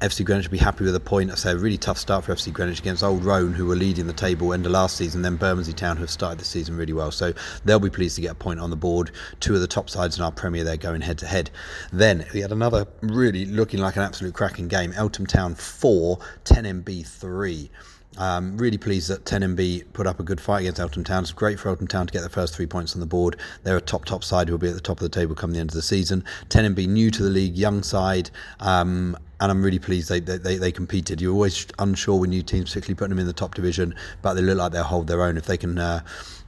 FC 0.01 0.25
Greenwich 0.25 0.47
will 0.47 0.53
be 0.53 0.57
happy 0.57 0.83
with 0.83 0.95
a 0.95 0.99
point. 0.99 1.29
I 1.29 1.35
say 1.35 1.51
a 1.51 1.57
really 1.57 1.77
tough 1.77 1.99
start 1.99 2.25
for 2.25 2.33
FC 2.33 2.51
Greenwich 2.51 2.79
against 2.79 3.03
Old 3.03 3.23
Roan, 3.23 3.53
who 3.53 3.67
were 3.67 3.75
leading 3.75 4.07
the 4.07 4.13
table 4.13 4.51
end 4.51 4.65
of 4.65 4.71
last 4.71 4.97
season. 4.97 5.21
Then 5.21 5.35
Bermondsey 5.35 5.73
Town, 5.73 5.95
who 5.95 6.01
have 6.01 6.09
started 6.09 6.39
the 6.39 6.45
season 6.45 6.75
really 6.75 6.93
well, 6.93 7.11
so 7.11 7.33
they'll 7.65 7.79
be 7.79 7.91
pleased 7.91 8.15
to 8.15 8.21
get 8.21 8.31
a 8.31 8.35
point 8.35 8.59
on 8.59 8.71
the 8.71 8.75
board. 8.75 9.11
Two 9.39 9.53
of 9.53 9.61
the 9.61 9.67
top 9.67 9.91
sides 9.91 10.17
in 10.17 10.23
our 10.23 10.31
Premier, 10.31 10.63
they're 10.63 10.75
going 10.75 11.01
head 11.01 11.19
to 11.19 11.27
head. 11.27 11.51
Then 11.93 12.25
we 12.33 12.39
had 12.39 12.51
another 12.51 12.87
really 13.01 13.45
looking 13.45 13.79
like 13.79 13.95
an 13.95 14.01
absolute 14.01 14.33
cracking 14.33 14.67
game. 14.67 14.91
Eltham 14.93 15.27
Town 15.27 15.53
four, 15.53 16.17
10MB 16.45 17.05
three. 17.05 17.69
Um, 18.17 18.57
really 18.57 18.77
pleased 18.77 19.09
that 19.09 19.23
10MB 19.25 19.93
put 19.93 20.05
up 20.05 20.19
a 20.19 20.23
good 20.23 20.41
fight 20.41 20.61
against 20.61 20.79
Eltham 20.79 21.03
Town. 21.03 21.23
It's 21.23 21.31
great 21.31 21.59
for 21.59 21.69
Eltham 21.69 21.87
Town 21.87 22.07
to 22.07 22.13
get 22.13 22.21
the 22.21 22.29
first 22.29 22.55
three 22.55 22.67
points 22.67 22.93
on 22.93 22.99
the 22.99 23.05
board. 23.05 23.37
They're 23.63 23.77
a 23.77 23.81
top, 23.81 24.05
top 24.05 24.23
side 24.23 24.47
who 24.47 24.53
will 24.53 24.59
be 24.59 24.67
at 24.67 24.75
the 24.75 24.81
top 24.81 24.97
of 24.97 25.03
the 25.03 25.09
table 25.09 25.33
come 25.33 25.51
the 25.51 25.59
end 25.59 25.69
of 25.69 25.75
the 25.75 25.81
season. 25.81 26.23
10MB 26.49 26.87
new 26.87 27.09
to 27.11 27.23
the 27.23 27.29
league, 27.29 27.55
young 27.55 27.83
side. 27.83 28.29
Um, 28.59 29.17
and 29.39 29.49
I'm 29.49 29.63
really 29.63 29.79
pleased 29.79 30.09
they, 30.09 30.19
they, 30.19 30.57
they 30.57 30.71
competed. 30.71 31.19
You're 31.19 31.33
always 31.33 31.65
unsure 31.79 32.19
with 32.19 32.29
new 32.29 32.43
teams, 32.43 32.69
particularly 32.69 32.95
putting 32.95 33.09
them 33.09 33.19
in 33.19 33.27
the 33.27 33.33
top 33.33 33.55
division, 33.55 33.95
but 34.21 34.35
they 34.35 34.41
look 34.41 34.57
like 34.57 34.71
they'll 34.71 34.83
hold 34.83 35.07
their 35.07 35.23
own 35.23 35.37
if 35.37 35.45
they 35.45 35.57
can. 35.57 35.77
Uh, 35.77 36.01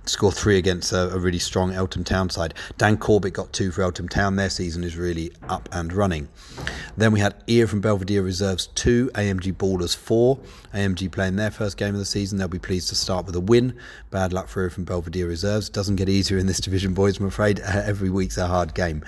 score 0.06 0.32
three 0.32 0.58
against 0.58 0.92
a, 0.92 1.14
a, 1.14 1.18
really 1.18 1.40
strong 1.40 1.74
Eltham 1.74 2.04
Town 2.04 2.30
side. 2.30 2.54
Dan 2.78 2.98
Corbett 2.98 3.34
got 3.34 3.54
two 3.54 3.72
for 3.72 3.84
Eltham 3.84 4.10
Town. 4.10 4.36
Their 4.36 4.50
season 4.50 4.84
is 4.84 4.98
really 4.98 5.32
up 5.48 5.70
and 5.72 5.94
running. 5.94 6.28
Then 6.96 7.12
we 7.12 7.20
had 7.20 7.36
Ear 7.48 7.68
from 7.68 7.82
Belvedere 7.82 8.22
Reserves 8.22 8.68
two, 8.68 9.10
AMG 9.16 9.54
Ballers 9.54 9.96
four. 9.96 10.40
AMG 10.74 11.12
playing 11.12 11.36
their 11.36 11.52
first 11.52 11.78
game 11.78 11.94
of 11.94 12.00
the 12.00 12.06
season. 12.06 12.38
They'll 12.38 12.48
be 12.48 12.60
pleased 12.60 12.90
to 12.90 12.96
start 12.96 13.26
with 13.26 13.36
a 13.36 13.40
win. 13.40 13.78
Bad 14.12 14.34
luck 14.34 14.48
for 14.48 14.64
Ear 14.64 14.70
from 14.70 14.84
Belvedere 14.84 15.28
Reserves. 15.28 15.70
Doesn't 15.70 15.96
get 15.96 16.10
easier 16.10 16.38
in 16.38 16.48
this 16.48 16.60
division, 16.60 16.94
boys. 16.94 17.20
I'm 17.20 17.26
afraid 17.26 17.60
every 17.62 18.10
week's 18.10 18.38
a 18.38 18.48
hard 18.48 18.74
game. 18.74 19.04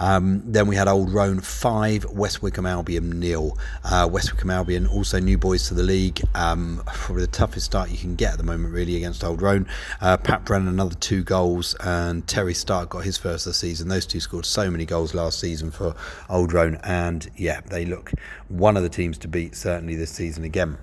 Um, 0.00 0.42
then 0.46 0.66
we 0.66 0.76
had 0.76 0.88
Old 0.88 1.12
Roan 1.12 1.40
5, 1.40 2.06
West 2.06 2.40
Wickham 2.40 2.64
Albion 2.64 3.20
nil. 3.20 3.58
Uh, 3.84 4.08
West 4.10 4.32
Wickham 4.32 4.48
Albion 4.48 4.86
also 4.86 5.20
new 5.20 5.36
boys 5.36 5.68
to 5.68 5.74
the 5.74 5.82
league. 5.82 6.22
Um, 6.34 6.82
probably 6.86 7.26
the 7.26 7.30
toughest 7.30 7.66
start 7.66 7.90
you 7.90 7.98
can 7.98 8.16
get 8.16 8.32
at 8.32 8.38
the 8.38 8.44
moment, 8.44 8.72
really, 8.72 8.96
against 8.96 9.22
Old 9.22 9.42
Roan. 9.42 9.68
Uh, 10.00 10.16
Pat 10.16 10.46
Brennan, 10.46 10.68
another 10.68 10.94
two 10.94 11.22
goals, 11.22 11.74
and 11.80 12.26
Terry 12.26 12.54
Stark 12.54 12.88
got 12.88 13.04
his 13.04 13.18
first 13.18 13.46
of 13.46 13.50
the 13.50 13.54
season. 13.54 13.88
Those 13.88 14.06
two 14.06 14.20
scored 14.20 14.46
so 14.46 14.70
many 14.70 14.86
goals 14.86 15.12
last 15.12 15.38
season 15.38 15.70
for 15.70 15.94
Old 16.30 16.54
Roan, 16.54 16.76
and 16.82 17.29
yeah, 17.36 17.60
they 17.68 17.84
look 17.84 18.12
one 18.48 18.76
of 18.76 18.82
the 18.82 18.88
teams 18.88 19.18
to 19.18 19.28
beat 19.28 19.54
certainly 19.54 19.94
this 19.94 20.10
season 20.10 20.44
again. 20.44 20.78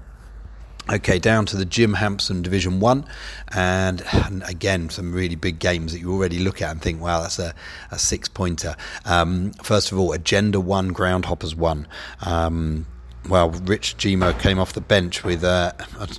Okay, 0.90 1.20
down 1.20 1.46
to 1.48 1.58
the 1.58 1.66
Jim 1.66 1.96
Hampson 1.96 2.42
Division 2.42 2.80
One, 2.80 3.06
and, 3.54 4.02
and, 4.14 4.42
again 4.44 4.90
some 4.90 5.12
really 5.12 5.36
big 5.36 5.60
games 5.60 5.92
that 5.92 6.00
you 6.00 6.14
already 6.14 6.40
look 6.40 6.62
at 6.62 6.72
and 6.72 6.82
think, 6.82 7.02
wow, 7.02 7.20
that's 7.20 7.40
a, 7.40 7.54
a 7.92 8.00
six 8.00 8.30
pointer. 8.30 8.74
Um, 9.04 9.52
first 9.64 9.92
of 9.92 10.00
all, 10.00 10.14
Agenda 10.14 10.62
One, 10.62 10.94
Groundhoppers 10.94 11.56
One. 11.56 11.88
Um, 12.22 12.86
well, 13.30 13.50
Rich 13.50 13.98
Gmo 13.98 14.40
came 14.40 14.60
off 14.60 14.74
the 14.74 14.82
bench 14.82 15.24
with 15.24 15.44
uh, 15.44 15.72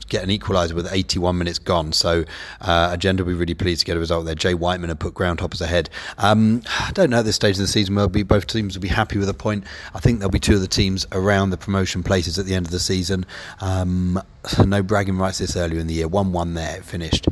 get 0.08 0.22
an 0.22 0.30
equaliser 0.30 0.72
with 0.72 0.90
81 0.90 1.38
minutes 1.38 1.58
gone. 1.58 1.92
So 1.92 2.24
uh, 2.60 2.90
Agenda 2.92 3.24
will 3.24 3.32
be 3.32 3.38
really 3.38 3.54
pleased 3.54 3.80
to 3.80 3.86
get 3.86 3.96
a 3.96 4.00
result 4.00 4.26
there. 4.26 4.34
Jay 4.34 4.54
Whiteman 4.54 4.88
had 4.88 5.00
put 5.00 5.14
Groundhoppers 5.14 5.60
ahead. 5.60 5.90
Um, 6.18 6.62
I 6.80 6.90
don't 6.92 7.10
know 7.10 7.18
at 7.18 7.24
this 7.24 7.36
stage 7.36 7.56
of 7.56 7.60
the 7.60 7.66
season 7.66 7.94
be, 8.08 8.22
both 8.22 8.46
teams 8.46 8.76
will 8.76 8.82
be 8.82 8.88
happy 8.88 9.18
with 9.18 9.28
a 9.28 9.34
point. 9.34 9.64
I 9.94 10.00
think 10.00 10.18
there'll 10.18 10.30
be 10.30 10.38
two 10.38 10.54
of 10.54 10.60
the 10.60 10.68
teams 10.68 11.06
around 11.12 11.50
the 11.50 11.56
promotion 11.56 12.02
places 12.02 12.38
at 12.38 12.46
the 12.46 12.54
end 12.54 12.66
of 12.66 12.72
the 12.72 12.80
season. 12.80 13.26
Um, 13.60 14.22
no 14.64 14.82
bragging 14.82 15.18
rights 15.18 15.38
this 15.38 15.56
earlier 15.56 15.80
in 15.80 15.86
the 15.86 15.94
year. 15.94 16.08
1 16.08 16.32
1 16.32 16.54
there, 16.54 16.82
finished. 16.82 17.28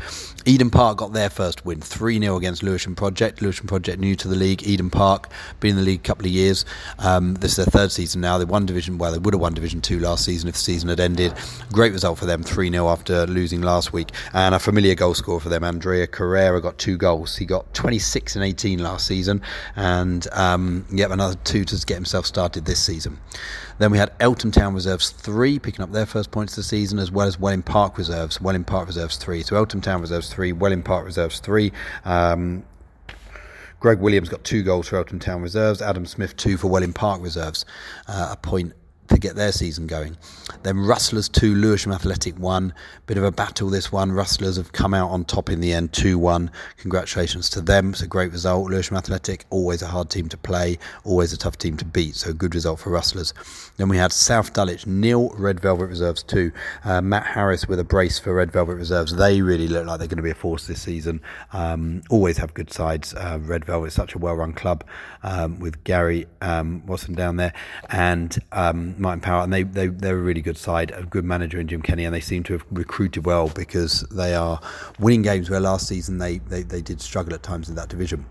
Eden 0.48 0.70
Park 0.70 0.98
got 0.98 1.12
their 1.12 1.28
first 1.28 1.64
win 1.64 1.80
3 1.80 2.20
0 2.20 2.36
against 2.36 2.62
Lewisham 2.62 2.94
Project. 2.94 3.42
Lewisham 3.42 3.66
Project 3.66 3.98
new 3.98 4.14
to 4.14 4.28
the 4.28 4.36
league. 4.36 4.62
Eden 4.62 4.90
Park 4.90 5.28
been 5.58 5.70
in 5.70 5.76
the 5.76 5.82
league 5.82 5.98
a 5.98 6.02
couple 6.04 6.24
of 6.24 6.30
years. 6.30 6.64
Um, 7.00 7.34
this 7.34 7.50
is 7.50 7.56
their 7.56 7.66
third 7.66 7.90
season 7.90 8.20
now. 8.20 8.38
They 8.38 8.44
won 8.44 8.64
Division, 8.64 8.96
well, 8.96 9.10
they 9.10 9.18
would 9.18 9.34
have 9.34 9.40
won 9.40 9.54
Division 9.54 9.80
2 9.80 9.98
last 9.98 10.24
season 10.24 10.48
if 10.48 10.54
the 10.54 10.60
season 10.60 10.88
had 10.88 11.00
ended. 11.00 11.34
Great 11.72 11.92
result 11.92 12.16
for 12.16 12.26
them 12.26 12.44
3 12.44 12.70
0 12.70 12.88
after 12.88 13.26
losing 13.26 13.60
last 13.60 13.92
week. 13.92 14.12
And 14.34 14.54
a 14.54 14.60
familiar 14.60 14.94
goal 14.94 15.14
scorer 15.14 15.40
for 15.40 15.48
them, 15.48 15.64
Andrea 15.64 16.06
Carrera, 16.06 16.62
got 16.62 16.78
two 16.78 16.96
goals. 16.96 17.36
He 17.36 17.44
got 17.44 17.74
26 17.74 18.36
and 18.36 18.44
18 18.44 18.78
last 18.78 19.04
season. 19.04 19.42
And 19.74 20.28
um, 20.30 20.86
yep, 20.92 21.10
another 21.10 21.34
two 21.42 21.64
to 21.64 21.86
get 21.86 21.96
himself 21.96 22.24
started 22.24 22.66
this 22.66 22.78
season. 22.78 23.18
Then 23.78 23.90
we 23.90 23.98
had 23.98 24.12
Eltham 24.20 24.50
Town 24.50 24.74
Reserves 24.74 25.10
3 25.10 25.58
picking 25.58 25.82
up 25.82 25.92
their 25.92 26.06
first 26.06 26.30
points 26.30 26.54
of 26.54 26.56
the 26.56 26.62
season, 26.62 26.98
as 26.98 27.10
well 27.10 27.26
as 27.26 27.38
Welling 27.38 27.62
Park 27.62 27.98
Reserves. 27.98 28.40
Welling 28.40 28.64
Park 28.64 28.86
Reserves 28.86 29.16
3. 29.16 29.42
So 29.42 29.56
Eltham 29.56 29.80
Town 29.82 30.00
Reserves 30.00 30.32
3, 30.32 30.52
Welling 30.52 30.82
Park 30.82 31.04
Reserves 31.04 31.40
3. 31.40 31.72
Um, 32.04 32.64
Greg 33.80 34.00
Williams 34.00 34.28
got 34.30 34.42
two 34.44 34.62
goals 34.62 34.88
for 34.88 34.96
Eltham 34.96 35.18
Town 35.18 35.42
Reserves. 35.42 35.82
Adam 35.82 36.06
Smith 36.06 36.36
two 36.36 36.56
for 36.56 36.68
Welling 36.68 36.94
Park 36.94 37.20
Reserves. 37.20 37.66
Uh, 38.08 38.30
a 38.32 38.36
point 38.36 38.72
to 39.08 39.18
get 39.18 39.36
their 39.36 39.52
season 39.52 39.86
going. 39.86 40.16
Then 40.62 40.78
Rustlers 40.78 41.28
2, 41.28 41.54
Lewisham 41.54 41.92
Athletic 41.92 42.38
1. 42.38 42.72
Bit 43.06 43.18
of 43.18 43.24
a 43.24 43.30
battle 43.30 43.70
this 43.70 43.92
one. 43.92 44.12
Rustlers 44.12 44.56
have 44.56 44.72
come 44.72 44.94
out 44.94 45.10
on 45.10 45.24
top 45.24 45.48
in 45.50 45.60
the 45.60 45.72
end 45.72 45.92
2 45.92 46.18
1. 46.18 46.50
Congratulations 46.78 47.48
to 47.50 47.60
them. 47.60 47.90
It's 47.90 48.02
a 48.02 48.06
great 48.06 48.32
result. 48.32 48.70
Lewisham 48.70 48.96
Athletic, 48.96 49.44
always 49.50 49.82
a 49.82 49.86
hard 49.86 50.10
team 50.10 50.28
to 50.28 50.36
play, 50.36 50.78
always 51.04 51.32
a 51.32 51.36
tough 51.36 51.58
team 51.58 51.76
to 51.76 51.84
beat. 51.84 52.14
So 52.16 52.32
good 52.32 52.54
result 52.54 52.80
for 52.80 52.90
Rustlers. 52.90 53.32
Then 53.76 53.88
we 53.88 53.96
had 53.96 54.12
South 54.12 54.52
Dulwich 54.52 54.86
nil, 54.86 55.30
Red 55.36 55.60
Velvet 55.60 55.86
Reserves 55.86 56.22
2. 56.24 56.50
Uh, 56.84 57.00
Matt 57.00 57.26
Harris 57.26 57.68
with 57.68 57.78
a 57.78 57.84
brace 57.84 58.18
for 58.18 58.34
Red 58.34 58.50
Velvet 58.50 58.76
Reserves. 58.76 59.14
They 59.14 59.42
really 59.42 59.68
look 59.68 59.86
like 59.86 59.98
they're 59.98 60.08
going 60.08 60.16
to 60.16 60.22
be 60.22 60.30
a 60.30 60.34
force 60.34 60.66
this 60.66 60.82
season. 60.82 61.20
Um, 61.52 62.02
always 62.10 62.38
have 62.38 62.54
good 62.54 62.72
sides. 62.72 63.14
Uh, 63.14 63.38
Red 63.40 63.64
Velvet 63.64 63.88
is 63.88 63.94
such 63.94 64.14
a 64.14 64.18
well 64.18 64.34
run 64.34 64.52
club 64.52 64.84
um, 65.22 65.60
with 65.60 65.84
Gary 65.84 66.26
um, 66.40 66.84
Watson 66.86 67.14
down 67.14 67.36
there. 67.36 67.52
And 67.90 68.36
um, 68.52 68.95
Martin 68.98 69.20
Power, 69.20 69.44
and 69.44 69.52
they, 69.52 69.62
they, 69.62 69.88
they're 69.88 70.18
a 70.18 70.22
really 70.22 70.42
good 70.42 70.58
side, 70.58 70.90
a 70.92 71.02
good 71.04 71.24
manager 71.24 71.58
in 71.60 71.68
Jim 71.68 71.82
Kenny, 71.82 72.04
and 72.04 72.14
they 72.14 72.20
seem 72.20 72.42
to 72.44 72.54
have 72.54 72.64
recruited 72.70 73.24
well 73.24 73.48
because 73.48 74.00
they 74.10 74.34
are 74.34 74.60
winning 74.98 75.22
games 75.22 75.50
where 75.50 75.60
last 75.60 75.86
season 75.86 76.18
they, 76.18 76.38
they, 76.38 76.62
they 76.62 76.82
did 76.82 77.00
struggle 77.00 77.34
at 77.34 77.42
times 77.42 77.68
in 77.68 77.74
that 77.74 77.88
division. 77.88 78.26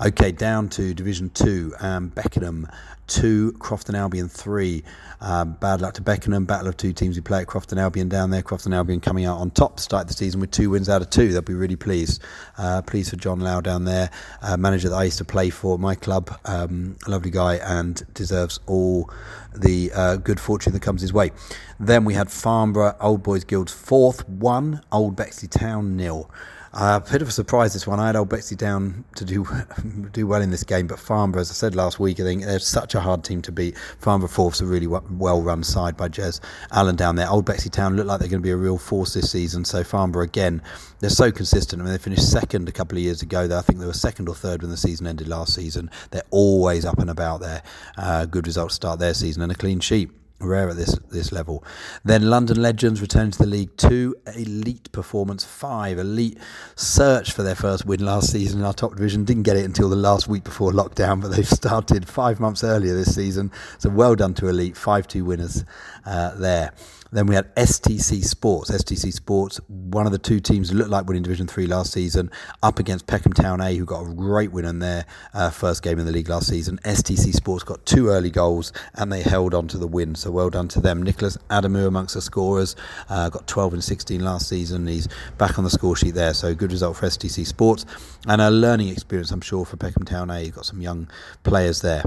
Okay, 0.00 0.30
down 0.30 0.68
to 0.68 0.94
Division 0.94 1.28
2, 1.30 1.74
um, 1.80 2.08
Beckenham 2.10 2.68
2, 3.08 3.56
Crofton 3.58 3.96
Albion 3.96 4.28
3. 4.28 4.84
Um, 5.20 5.54
bad 5.54 5.80
luck 5.80 5.94
to 5.94 6.02
Beckenham. 6.02 6.44
Battle 6.44 6.68
of 6.68 6.76
two 6.76 6.92
teams 6.92 7.16
who 7.16 7.22
play 7.22 7.40
at 7.40 7.48
Crofton 7.48 7.78
Albion 7.78 8.08
down 8.08 8.30
there. 8.30 8.40
Crofton 8.40 8.72
Albion 8.72 9.00
coming 9.00 9.24
out 9.24 9.38
on 9.38 9.50
top, 9.50 9.80
start 9.80 10.06
the 10.06 10.14
season 10.14 10.40
with 10.40 10.52
two 10.52 10.70
wins 10.70 10.88
out 10.88 11.02
of 11.02 11.10
two. 11.10 11.32
They'll 11.32 11.42
be 11.42 11.54
really 11.54 11.74
pleased. 11.74 12.22
Uh, 12.56 12.80
pleased 12.82 13.10
for 13.10 13.16
John 13.16 13.40
Lau 13.40 13.60
down 13.60 13.86
there, 13.86 14.08
uh, 14.40 14.56
manager 14.56 14.88
that 14.88 14.94
I 14.94 15.02
used 15.02 15.18
to 15.18 15.24
play 15.24 15.50
for 15.50 15.80
my 15.80 15.96
club. 15.96 16.32
Um, 16.44 16.96
lovely 17.08 17.32
guy 17.32 17.56
and 17.56 18.00
deserves 18.14 18.60
all 18.66 19.10
the 19.52 19.90
uh, 19.92 20.16
good 20.16 20.38
fortune 20.38 20.74
that 20.74 20.82
comes 20.82 21.02
his 21.02 21.12
way. 21.12 21.32
Then 21.80 22.04
we 22.04 22.14
had 22.14 22.30
Farnborough 22.30 22.94
Old 23.00 23.24
Boys 23.24 23.42
Guild's 23.42 23.72
fourth 23.72 24.28
one, 24.28 24.80
Old 24.92 25.16
Bexley 25.16 25.48
Town 25.48 25.96
nil. 25.96 26.30
Uh, 26.72 27.00
a 27.02 27.10
bit 27.12 27.22
of 27.22 27.28
a 27.28 27.32
surprise 27.32 27.72
this 27.72 27.86
one. 27.86 27.98
I 27.98 28.08
had 28.08 28.16
Old 28.16 28.28
Bexley 28.28 28.56
down 28.56 29.04
to 29.16 29.24
do 29.24 29.46
do 30.12 30.26
well 30.26 30.42
in 30.42 30.50
this 30.50 30.64
game, 30.64 30.86
but 30.86 30.98
Farnborough, 30.98 31.40
as 31.40 31.50
I 31.50 31.54
said 31.54 31.74
last 31.74 31.98
week, 31.98 32.20
I 32.20 32.24
think 32.24 32.44
they're 32.44 32.58
such 32.58 32.94
a 32.94 33.00
hard 33.00 33.24
team 33.24 33.40
to 33.42 33.52
beat. 33.52 33.76
Farnborough 33.98 34.28
fourth's 34.28 34.60
a 34.60 34.66
really 34.66 34.86
well 34.86 35.42
run 35.42 35.62
side 35.62 35.96
by 35.96 36.08
Jez 36.08 36.40
Allen 36.70 36.96
down 36.96 37.16
there. 37.16 37.28
Old 37.28 37.46
Bexley 37.46 37.70
Town 37.70 37.96
look 37.96 38.06
like 38.06 38.20
they're 38.20 38.28
going 38.28 38.42
to 38.42 38.46
be 38.46 38.50
a 38.50 38.56
real 38.56 38.78
force 38.78 39.14
this 39.14 39.30
season. 39.30 39.64
So 39.64 39.82
Farnborough 39.82 40.24
again, 40.24 40.62
they're 41.00 41.10
so 41.10 41.32
consistent. 41.32 41.80
I 41.80 41.84
mean, 41.84 41.92
they 41.92 41.98
finished 41.98 42.30
second 42.30 42.68
a 42.68 42.72
couple 42.72 42.98
of 42.98 43.04
years 43.04 43.22
ago. 43.22 43.44
I 43.44 43.62
think 43.62 43.80
they 43.80 43.86
were 43.86 43.92
second 43.92 44.28
or 44.28 44.34
third 44.34 44.62
when 44.62 44.70
the 44.70 44.76
season 44.76 45.06
ended 45.06 45.28
last 45.28 45.54
season. 45.54 45.90
They're 46.10 46.22
always 46.30 46.84
up 46.84 46.98
and 46.98 47.10
about 47.10 47.40
there. 47.40 47.62
Uh, 47.96 48.26
good 48.26 48.46
results 48.46 48.74
start 48.74 48.98
their 48.98 49.14
season 49.14 49.42
and 49.42 49.52
a 49.52 49.54
clean 49.54 49.80
sheet 49.80 50.10
rare 50.40 50.68
at 50.68 50.76
this 50.76 50.94
this 51.10 51.32
level. 51.32 51.64
Then 52.04 52.30
London 52.30 52.60
Legends 52.60 53.00
return 53.00 53.30
to 53.30 53.38
the 53.38 53.46
League 53.46 53.76
Two, 53.76 54.16
Elite 54.34 54.90
Performance 54.92 55.44
Five, 55.44 55.98
Elite 55.98 56.38
search 56.76 57.32
for 57.32 57.42
their 57.42 57.54
first 57.54 57.86
win 57.86 58.04
last 58.04 58.30
season 58.30 58.60
in 58.60 58.66
our 58.66 58.72
top 58.72 58.94
division. 58.94 59.24
Didn't 59.24 59.42
get 59.42 59.56
it 59.56 59.64
until 59.64 59.88
the 59.88 59.96
last 59.96 60.28
week 60.28 60.44
before 60.44 60.72
lockdown, 60.72 61.20
but 61.22 61.28
they've 61.28 61.48
started 61.48 62.08
five 62.08 62.40
months 62.40 62.62
earlier 62.62 62.94
this 62.94 63.14
season. 63.14 63.50
So 63.78 63.90
well 63.90 64.14
done 64.14 64.34
to 64.34 64.48
Elite, 64.48 64.76
five 64.76 65.08
two 65.08 65.24
winners 65.24 65.64
uh, 66.06 66.34
there. 66.36 66.72
Then 67.10 67.26
we 67.26 67.34
had 67.34 67.54
STC 67.54 68.24
Sports. 68.24 68.70
STC 68.70 69.12
Sports, 69.12 69.60
one 69.68 70.06
of 70.06 70.12
the 70.12 70.18
two 70.18 70.40
teams 70.40 70.72
looked 70.72 70.90
like 70.90 71.06
winning 71.06 71.22
Division 71.22 71.46
3 71.46 71.66
last 71.66 71.92
season, 71.92 72.30
up 72.62 72.78
against 72.78 73.06
Peckham 73.06 73.32
Town 73.32 73.60
A, 73.60 73.74
who 73.74 73.84
got 73.84 74.02
a 74.02 74.14
great 74.14 74.52
win 74.52 74.64
in 74.64 74.78
their 74.78 75.06
uh, 75.32 75.50
first 75.50 75.82
game 75.82 75.98
in 75.98 76.06
the 76.06 76.12
league 76.12 76.28
last 76.28 76.48
season. 76.48 76.78
STC 76.84 77.32
Sports 77.32 77.64
got 77.64 77.84
two 77.86 78.08
early 78.08 78.30
goals 78.30 78.72
and 78.94 79.12
they 79.12 79.22
held 79.22 79.54
on 79.54 79.68
to 79.68 79.78
the 79.78 79.86
win, 79.86 80.14
so 80.14 80.30
well 80.30 80.50
done 80.50 80.68
to 80.68 80.80
them. 80.80 81.02
Nicholas 81.02 81.38
Adamu 81.50 81.86
amongst 81.86 82.14
the 82.14 82.20
scorers, 82.20 82.76
uh, 83.08 83.28
got 83.30 83.46
12 83.46 83.74
and 83.74 83.84
16 83.84 84.22
last 84.22 84.48
season. 84.48 84.86
He's 84.86 85.08
back 85.38 85.58
on 85.58 85.64
the 85.64 85.70
score 85.70 85.96
sheet 85.96 86.14
there, 86.14 86.34
so 86.34 86.54
good 86.54 86.72
result 86.72 86.96
for 86.96 87.06
STC 87.06 87.46
Sports 87.46 87.86
and 88.26 88.40
a 88.40 88.50
learning 88.50 88.88
experience, 88.88 89.30
I'm 89.30 89.40
sure, 89.40 89.64
for 89.64 89.76
Peckham 89.76 90.04
Town 90.04 90.30
A. 90.30 90.42
You've 90.42 90.54
got 90.54 90.66
some 90.66 90.82
young 90.82 91.08
players 91.42 91.80
there. 91.80 92.02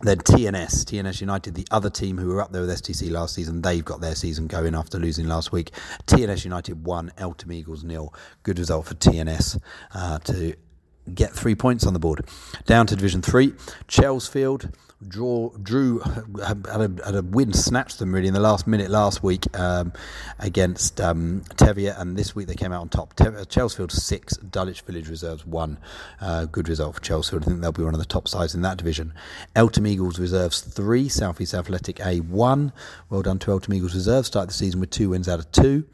Then 0.00 0.18
TNS, 0.18 0.84
TNS 0.84 1.20
United, 1.20 1.54
the 1.54 1.66
other 1.72 1.90
team 1.90 2.18
who 2.18 2.28
were 2.28 2.40
up 2.40 2.52
there 2.52 2.62
with 2.62 2.70
STC 2.70 3.10
last 3.10 3.34
season, 3.34 3.62
they've 3.62 3.84
got 3.84 4.00
their 4.00 4.14
season 4.14 4.46
going 4.46 4.76
after 4.76 4.98
losing 4.98 5.26
last 5.26 5.50
week. 5.50 5.72
TNS 6.06 6.44
United 6.44 6.84
won, 6.84 7.10
Eltham 7.18 7.50
Eagles 7.50 7.82
nil. 7.82 8.14
Good 8.44 8.60
result 8.60 8.86
for 8.86 8.94
TNS 8.94 9.60
uh, 9.94 10.18
to 10.18 10.54
get 11.14 11.32
three 11.32 11.54
points 11.54 11.86
on 11.86 11.92
the 11.92 11.98
board. 11.98 12.26
Down 12.66 12.86
to 12.86 12.96
Division 12.96 13.22
Three, 13.22 13.54
Chelsfield 13.88 14.72
draw 15.06 15.50
drew 15.62 16.00
had 16.00 16.66
a, 16.66 16.90
had 17.04 17.14
a 17.14 17.22
win 17.22 17.52
snatched 17.52 18.00
them 18.00 18.12
really 18.12 18.26
in 18.26 18.34
the 18.34 18.40
last 18.40 18.66
minute 18.66 18.90
last 18.90 19.22
week 19.22 19.44
um, 19.56 19.92
against 20.40 21.00
um, 21.00 21.44
and 21.60 22.16
this 22.16 22.34
week 22.34 22.48
they 22.48 22.54
came 22.54 22.72
out 22.72 22.80
on 22.80 22.88
top. 22.88 23.14
Te- 23.14 23.24
Chelsfield 23.24 23.92
6 23.92 24.36
Dulwich 24.38 24.80
Village 24.82 25.08
Reserves 25.08 25.46
1 25.46 25.78
uh, 26.20 26.44
good 26.46 26.68
result 26.68 26.96
for 26.96 27.00
Chelsfield. 27.00 27.42
I 27.42 27.44
think 27.46 27.60
they'll 27.60 27.72
be 27.72 27.84
one 27.84 27.94
of 27.94 28.00
the 28.00 28.06
top 28.06 28.26
sides 28.26 28.54
in 28.54 28.62
that 28.62 28.76
division. 28.76 29.14
Eltham 29.54 29.86
Eagles 29.86 30.18
Reserves 30.18 30.60
3 30.60 31.08
South 31.08 31.40
East 31.40 31.54
Athletic 31.54 32.04
A 32.04 32.18
1 32.20 32.72
well 33.08 33.22
done 33.22 33.38
to 33.40 33.52
Eltham 33.52 33.74
Eagles 33.74 33.94
Reserves. 33.94 34.26
Start 34.26 34.48
the 34.48 34.54
season 34.54 34.80
with 34.80 34.90
two 34.90 35.10
wins 35.10 35.28
out 35.28 35.38
of 35.38 35.50
two 35.52 35.84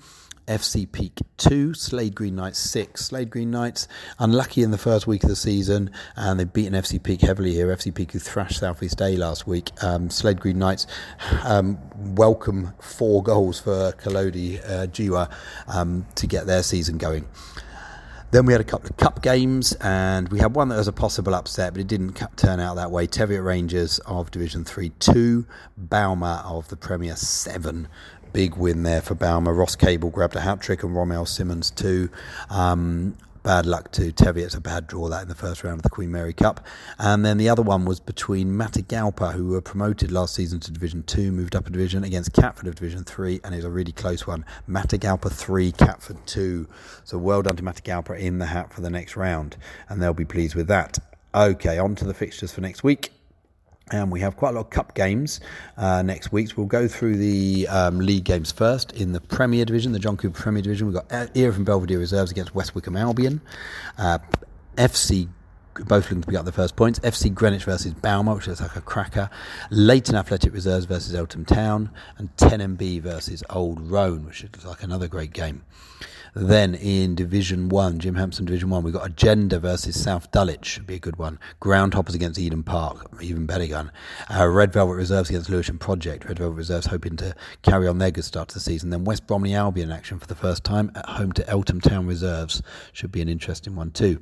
FC 0.47 0.91
Peak 0.91 1.21
2, 1.39 1.75
Slade 1.75 2.15
Green 2.15 2.37
Knights 2.37 2.59
6. 2.59 3.05
Slade 3.05 3.31
Green 3.31 3.51
Knights 3.51 3.89
unlucky 4.19 4.63
in 4.63 4.71
the 4.71 4.79
first 4.79 5.07
week 5.07 5.23
of 5.23 5.29
the 5.29 5.37
season 5.37 5.91
and 6.17 6.39
they've 6.39 6.53
beaten 6.53 6.75
FC 6.75 7.03
Peak 7.03 7.21
heavily 7.21 7.53
here. 7.53 7.69
FC 7.69 7.95
Peak 7.95 8.13
who 8.13 8.19
thrashed 8.19 8.61
Southeast 8.61 9.01
A 9.01 9.17
last 9.17 9.47
week. 9.47 9.71
Um, 9.83 10.11
Slade 10.11 10.41
Green 10.41 10.59
Knights 10.59 10.87
um, 11.45 11.79
welcome 12.15 12.73
four 12.81 13.23
goals 13.23 13.61
for 13.61 13.93
Kalodi 13.93 14.61
uh, 14.65 14.87
Jiwa 14.87 15.33
um, 15.69 16.07
to 16.17 16.27
get 16.27 16.47
their 16.47 16.63
season 16.63 16.99
going. 16.99 17.27
Then 18.35 18.47
we 18.47 18.53
had 18.53 18.61
a 18.61 18.65
couple 18.65 18.91
of 18.91 18.97
cup 18.97 19.23
games, 19.23 19.75
and 19.75 20.29
we 20.31 20.41
had 20.41 20.57
one 20.57 20.69
that 20.71 20.77
was 20.77 20.89
a 20.89 20.93
possible 20.93 21.37
upset, 21.37 21.73
but 21.73 21.81
it 21.81 21.87
didn't 21.87 22.21
turn 22.35 22.59
out 22.59 22.75
that 22.75 22.91
way. 22.91 23.07
Teviot 23.07 23.45
Rangers 23.45 24.01
of 24.07 24.33
Division 24.33 24.65
3 24.65 24.89
2, 24.99 25.47
Balmer 25.77 26.43
of 26.45 26.67
the 26.67 26.77
Premier 26.77 27.15
7. 27.15 27.87
Big 28.35 28.57
win 28.57 28.83
there 28.83 29.01
for 29.01 29.15
Balmer. 29.15 29.55
Ross 29.55 29.77
Cable 29.77 30.11
grabbed 30.11 30.35
a 30.35 30.41
hat 30.41 30.61
trick, 30.61 30.83
and 30.83 30.93
Romel 30.93 31.27
Simmons 31.27 31.71
too. 31.71 32.11
Um, 32.51 33.17
bad 33.45 33.65
luck 33.65 33.93
to 33.93 34.11
Teviot. 34.11 34.47
It's 34.47 34.57
a 34.57 34.61
bad 34.61 34.89
draw 34.89 35.09
that 35.09 35.23
in 35.23 35.29
the 35.29 35.37
first 35.37 35.63
round 35.63 35.79
of 35.79 35.83
the 35.85 35.89
Queen 35.89 36.11
Mary 36.11 36.33
Cup. 36.33 36.67
And 36.99 37.25
then 37.25 37.39
the 37.39 37.49
other 37.49 37.63
one 37.63 37.85
was 37.85 38.01
between 38.01 38.49
Matagalpa, 38.49 39.35
who 39.35 39.51
were 39.51 39.61
promoted 39.61 40.11
last 40.11 40.35
season 40.35 40.59
to 40.61 40.73
Division 40.73 41.05
2, 41.05 41.31
moved 41.31 41.55
up 41.55 41.69
a 41.69 41.71
division, 41.71 42.03
against 42.03 42.33
Catford 42.33 42.67
of 42.67 42.75
Division 42.75 43.05
3, 43.05 43.41
and 43.45 43.55
it 43.55 43.59
was 43.59 43.67
a 43.67 43.71
really 43.71 43.93
close 43.93 44.27
one. 44.27 44.45
Matagalpa 44.69 45.31
3, 45.31 45.71
Catford 45.71 46.27
2. 46.27 46.67
So 47.05 47.19
well 47.19 47.41
done 47.41 47.55
to 47.55 47.63
Matagalpa 47.63 48.19
in 48.19 48.39
the 48.39 48.47
hat 48.47 48.73
for 48.73 48.81
the 48.81 48.91
next 48.91 49.15
round, 49.15 49.57
and 49.89 50.03
they'll 50.03 50.13
be 50.13 50.25
pleased 50.25 50.57
with 50.57 50.67
that. 50.67 50.99
Okay, 51.33 51.79
on 51.79 51.95
to 51.95 52.05
the 52.05 52.15
fixtures 52.15 52.51
for 52.51 52.63
next 52.63 52.83
week. 52.83 53.14
And 53.91 54.11
we 54.11 54.21
have 54.21 54.37
quite 54.37 54.51
a 54.51 54.53
lot 54.53 54.61
of 54.63 54.71
cup 54.71 54.95
games 54.95 55.41
uh, 55.77 56.03
next 56.03 56.33
week. 56.33 56.57
We'll 56.57 56.67
go 56.67 56.89
through 56.89 57.17
the 57.17 57.69
um, 57.69 57.99
league 57.99 58.25
games 58.25 58.51
first. 58.51 58.93
In 58.93 59.13
the 59.13 59.21
Premier 59.21 59.65
Division, 59.65 59.93
the 59.93 59.99
John 59.99 60.17
Cooper 60.17 60.41
Premier 60.41 60.63
Division, 60.63 60.87
we've 60.87 60.95
got 60.97 61.07
Erith 61.37 61.55
from 61.55 61.65
Belvedere 61.65 61.99
Reserves 61.99 62.31
against 62.31 62.55
West 62.55 62.75
Wickham 62.75 62.97
Albion. 62.97 63.43
Uh, 63.99 64.19
FC 64.77 65.29
both 65.83 66.05
looking 66.05 66.21
to 66.21 66.27
pick 66.27 66.37
up 66.37 66.45
the 66.45 66.53
first 66.53 66.77
points. 66.77 66.99
FC 67.01 67.33
Greenwich 67.35 67.65
versus 67.65 67.95
Balmer, 67.95 68.35
which 68.35 68.49
is 68.49 68.61
like 68.61 68.77
a 68.77 68.81
cracker. 68.81 69.29
Leighton 69.71 70.15
Athletic 70.15 70.53
Reserves 70.53 70.87
versus 70.87 71.15
Eltham 71.15 71.45
Town. 71.45 71.91
And 72.17 72.35
10MB 72.37 73.03
versus 73.03 73.43
Old 73.51 73.81
Roan, 73.81 74.25
which 74.27 74.45
is 74.45 74.65
like 74.65 74.83
another 74.83 75.09
great 75.09 75.33
game. 75.33 75.65
Then 76.37 76.75
in 76.75 77.15
Division 77.15 77.69
1, 77.69 78.01
Jim 78.01 78.17
Hampson 78.17 78.45
Division 78.45 78.69
1, 78.69 78.83
we've 78.83 78.93
got 78.93 79.07
Agenda 79.07 79.61
versus 79.61 80.03
South 80.03 80.33
Dulwich, 80.33 80.67
should 80.67 80.87
be 80.87 80.97
a 80.97 80.99
good 80.99 81.17
one. 81.17 81.39
Groundhoppers 81.63 82.17
against 82.17 82.41
Eden 82.41 82.65
Park, 82.65 83.09
even 83.23 83.47
better 83.47 83.69
gun. 83.69 83.93
Uh, 84.29 84.49
Red 84.49 84.73
Velvet 84.73 84.95
Reserves 84.95 85.31
against 85.31 85.49
Lewisham 85.49 85.79
Project. 85.79 86.25
Red 86.25 86.41
Velvet 86.41 86.57
Reserves 86.57 86.87
hoping 86.87 87.17
to 87.19 87.37
carry 87.63 87.87
on 87.87 87.99
their 87.99 88.11
good 88.11 88.25
start 88.25 88.49
to 88.49 88.55
the 88.55 88.61
season. 88.61 88.91
Then 88.91 89.05
West 89.05 89.29
Bromley 89.29 89.55
Albion 89.55 89.93
action 89.93 90.19
for 90.19 90.27
the 90.27 90.35
first 90.35 90.65
time 90.65 90.91
at 90.97 91.09
home 91.09 91.31
to 91.33 91.49
Eltham 91.49 91.81
Town 91.81 92.05
Reserves, 92.05 92.63
should 92.93 93.13
be 93.13 93.23
an 93.23 93.29
interesting 93.29 93.77
one 93.77 93.93
too. 93.93 94.21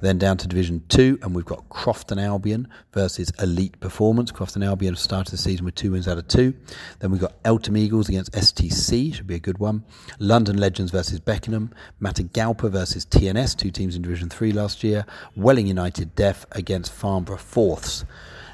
Then 0.00 0.18
down 0.18 0.36
to 0.36 0.46
Division 0.46 0.84
2, 0.88 1.18
and 1.22 1.34
we've 1.34 1.44
got 1.44 1.68
Crofton 1.68 2.20
Albion 2.20 2.68
versus 2.92 3.32
Elite 3.40 3.80
Performance. 3.80 4.30
Crofton 4.30 4.62
Albion 4.62 4.94
have 4.94 5.00
started 5.00 5.32
the 5.32 5.36
season 5.36 5.64
with 5.64 5.74
two 5.74 5.90
wins 5.90 6.06
out 6.06 6.16
of 6.16 6.28
two. 6.28 6.54
Then 7.00 7.10
we've 7.10 7.20
got 7.20 7.34
Eltham 7.44 7.76
Eagles 7.76 8.08
against 8.08 8.32
STC, 8.34 9.14
should 9.14 9.26
be 9.26 9.34
a 9.34 9.40
good 9.40 9.58
one. 9.58 9.84
London 10.20 10.56
Legends 10.56 10.92
versus 10.92 11.18
Beck 11.18 11.39
Beckenham, 11.40 11.70
Matagalpa 12.02 12.70
versus 12.70 13.06
TNS, 13.06 13.56
two 13.56 13.70
teams 13.70 13.96
in 13.96 14.02
Division 14.02 14.28
3 14.28 14.52
last 14.52 14.84
year, 14.84 15.06
Welling 15.34 15.66
United 15.66 16.14
Deaf 16.14 16.44
against 16.52 16.92
Farnborough 16.92 17.38
Fourths. 17.38 18.04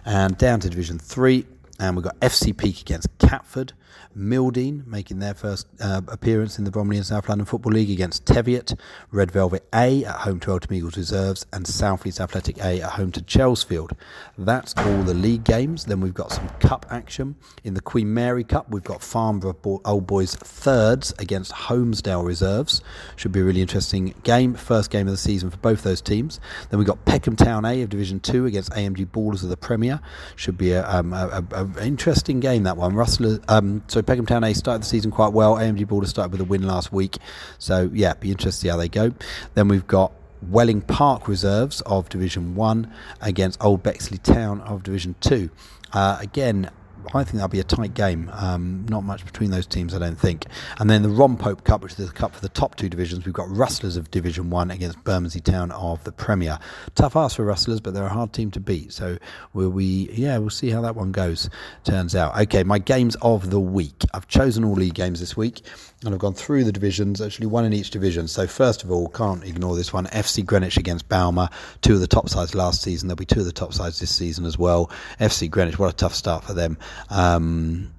And 0.05 0.39
down 0.39 0.61
to 0.61 0.71
Division 0.71 1.01
3, 1.01 1.45
and 1.81 1.97
we've 1.97 2.05
got 2.05 2.19
FC 2.21 2.57
Peak 2.57 2.81
against 2.81 3.09
Catford, 3.19 3.73
Mildeen 4.17 4.87
making 4.87 5.19
their 5.19 5.35
first 5.35 5.67
uh, 5.81 6.01
appearance 6.09 6.59
in 6.59 6.65
the 6.65 6.71
Bromley 6.71 6.97
and 6.97 7.05
South 7.07 7.29
London 7.29 7.45
Football 7.45 7.73
League 7.73 7.91
against 7.91 8.25
Teviot, 8.25 8.75
Red 9.11 9.31
Velvet 9.31 9.67
A 9.75 10.05
at 10.05 10.17
home 10.21 10.41
to 10.41 10.53
Eltham 10.53 10.75
Eagles 10.75 10.97
Reserves, 10.97 11.47
and 11.53 11.67
South 11.67 12.07
East 12.07 12.21
Athletic 12.21 12.59
A 12.59 12.81
at 12.81 12.93
home 12.93 13.13
to 13.13 13.21
Chelsfield. 13.21 13.93
That's 14.39 14.75
all 14.79 15.03
the 15.03 15.15
league 15.15 15.45
games. 15.45 15.85
Then 15.85 16.01
we've 16.01 16.15
got 16.15 16.33
some 16.33 16.49
cup 16.61 16.87
action. 16.91 17.37
In 17.65 17.75
the 17.75 17.81
Queen 17.81 18.13
Mary 18.13 18.45
Cup, 18.45 18.71
we've 18.71 18.83
got 18.83 19.03
Farnborough 19.03 19.81
Old 19.85 20.07
Boys 20.07 20.35
thirds 20.35 21.13
against 21.19 21.53
Holmesdale 21.53 22.25
Reserves. 22.25 22.83
Should 23.17 23.33
be 23.33 23.41
a 23.41 23.45
really 23.45 23.61
interesting 23.61 24.15
game. 24.23 24.55
First 24.55 24.91
game 24.91 25.07
of 25.07 25.13
the 25.13 25.19
season 25.19 25.51
for 25.51 25.59
both 25.59 25.83
those 25.83 26.01
teams. 26.01 26.41
Then 26.71 26.79
we've 26.79 26.87
got 26.87 27.05
Peckham 27.05 27.37
Town 27.37 27.65
A 27.65 27.83
of 27.83 27.91
Division 27.91 28.21
2 28.21 28.47
against 28.47 28.73
AMG 28.73 29.07
Ballers 29.07 29.43
of 29.43 29.51
the 29.51 29.57
Premier. 29.57 30.01
Should 30.37 30.57
be 30.57 30.73
an 30.73 31.13
um, 31.13 31.75
interesting 31.81 32.41
game, 32.41 32.63
that 32.63 32.77
one. 32.77 32.95
Russell, 32.95 33.39
um, 33.49 33.83
so 33.89 34.03
Peckham 34.07 34.27
Town 34.27 34.45
A 34.45 34.55
started 34.55 34.83
the 34.83 34.87
season 34.87 35.11
quite 35.11 35.33
well. 35.33 35.57
AMG 35.57 35.87
Border 35.87 36.07
started 36.07 36.33
with 36.33 36.41
a 36.41 36.45
win 36.45 36.63
last 36.63 36.93
week. 36.93 37.19
So, 37.59 37.91
yeah, 37.93 38.15
be 38.15 38.31
interested 38.31 38.61
to 38.61 38.63
see 38.63 38.69
how 38.69 38.77
they 38.77 38.89
go. 38.89 39.13
Then 39.55 39.69
we've 39.69 39.87
got 39.87 40.13
Welling 40.43 40.81
Park 40.81 41.29
Reserves 41.29 41.81
of 41.83 42.09
Division 42.09 42.55
1 42.55 42.93
against 43.21 43.63
Old 43.63 43.83
Bexley 43.83 44.19
Town 44.19 44.61
of 44.61 44.83
Division 44.83 45.17
2. 45.21 45.51
Uh, 45.93 46.19
again, 46.21 46.71
I 47.15 47.25
think 47.25 47.35
that'll 47.35 47.49
be 47.49 47.61
a 47.61 47.65
tight 47.65 47.95
game. 47.95 48.31
Um, 48.33 48.87
not 48.89 49.05
much 49.05 49.25
between 49.25 49.51
those 49.51 49.67
teams, 49.67 49.95
I 49.95 49.99
don't 49.99 50.19
think. 50.19 50.47
And 50.79 50.91
then 50.91 51.03
the 51.03 51.09
Ron 51.09 51.37
Pope 51.37 51.65
Cup, 51.65 51.83
which 51.83 51.93
is 51.99 52.07
the 52.07 52.13
cup 52.13 52.35
for 52.35 52.41
the 52.41 52.49
top 52.49 52.77
two 52.77 52.89
divisions, 52.89 53.25
we've 53.25 53.35
got 53.35 53.49
Rustlers 53.51 53.97
of 53.97 54.11
Division 54.11 54.51
One 54.51 54.71
against 54.71 55.03
Bermondsey 55.05 55.41
Town 55.41 55.71
of 55.73 56.03
the 56.05 56.13
Premier. 56.13 56.59
Tough 56.95 57.17
ask 57.17 57.37
for 57.37 57.45
Rustlers, 57.45 57.81
but 57.81 57.95
they're 57.95 58.05
a 58.05 58.09
hard 58.09 58.33
team 58.33 58.51
to 58.53 58.61
beat. 58.61 58.93
So 58.93 59.19
will 59.53 59.71
we? 59.71 60.11
Yeah, 60.13 60.39
we'll 60.39 60.51
see 60.51 60.71
how 60.71 60.81
that 60.83 60.97
one 60.97 61.13
goes. 61.13 61.49
Turns 61.85 62.15
out. 62.15 62.39
Okay, 62.39 62.65
my 62.65 62.79
games 62.79 63.17
of 63.23 63.51
the 63.51 63.61
week. 63.61 64.03
I've 64.13 64.29
chosen 64.29 64.65
all 64.65 64.75
league 64.75 64.95
games 64.95 65.21
this 65.21 65.37
week 65.37 65.63
and 66.07 66.15
I've 66.15 66.21
gone 66.21 66.35
through 66.35 66.65
the 66.65 66.73
divisions, 66.73 67.21
actually 67.21 67.47
one 67.47 67.65
in 67.65 67.73
each 67.73 67.91
division. 67.91 68.29
So 68.29 68.47
first 68.47 68.85
of 68.85 68.91
all, 68.91 69.09
can't 69.09 69.45
ignore 69.45 69.77
this 69.77 69.93
one: 69.93 70.07
FC 70.07 70.45
Greenwich 70.45 70.77
against 70.77 71.09
Balmer, 71.09 71.49
two 71.83 71.95
of 71.95 72.01
the 72.01 72.07
top 72.07 72.29
sides 72.29 72.55
last 72.55 72.83
season. 72.83 73.09
There'll 73.09 73.17
be 73.17 73.27
two 73.27 73.41
of 73.41 73.47
the 73.47 73.53
top 73.53 73.75
sides 73.75 73.99
this 73.99 74.15
season 74.15 74.47
as 74.47 74.59
well. 74.59 74.91
FC 75.21 75.51
Greenwich, 75.51 75.79
what 75.79 75.93
a 75.93 75.97
tough 75.97 76.15
start 76.15 76.45
for 76.45 76.55
them. 76.55 76.79
Um, 77.11 77.93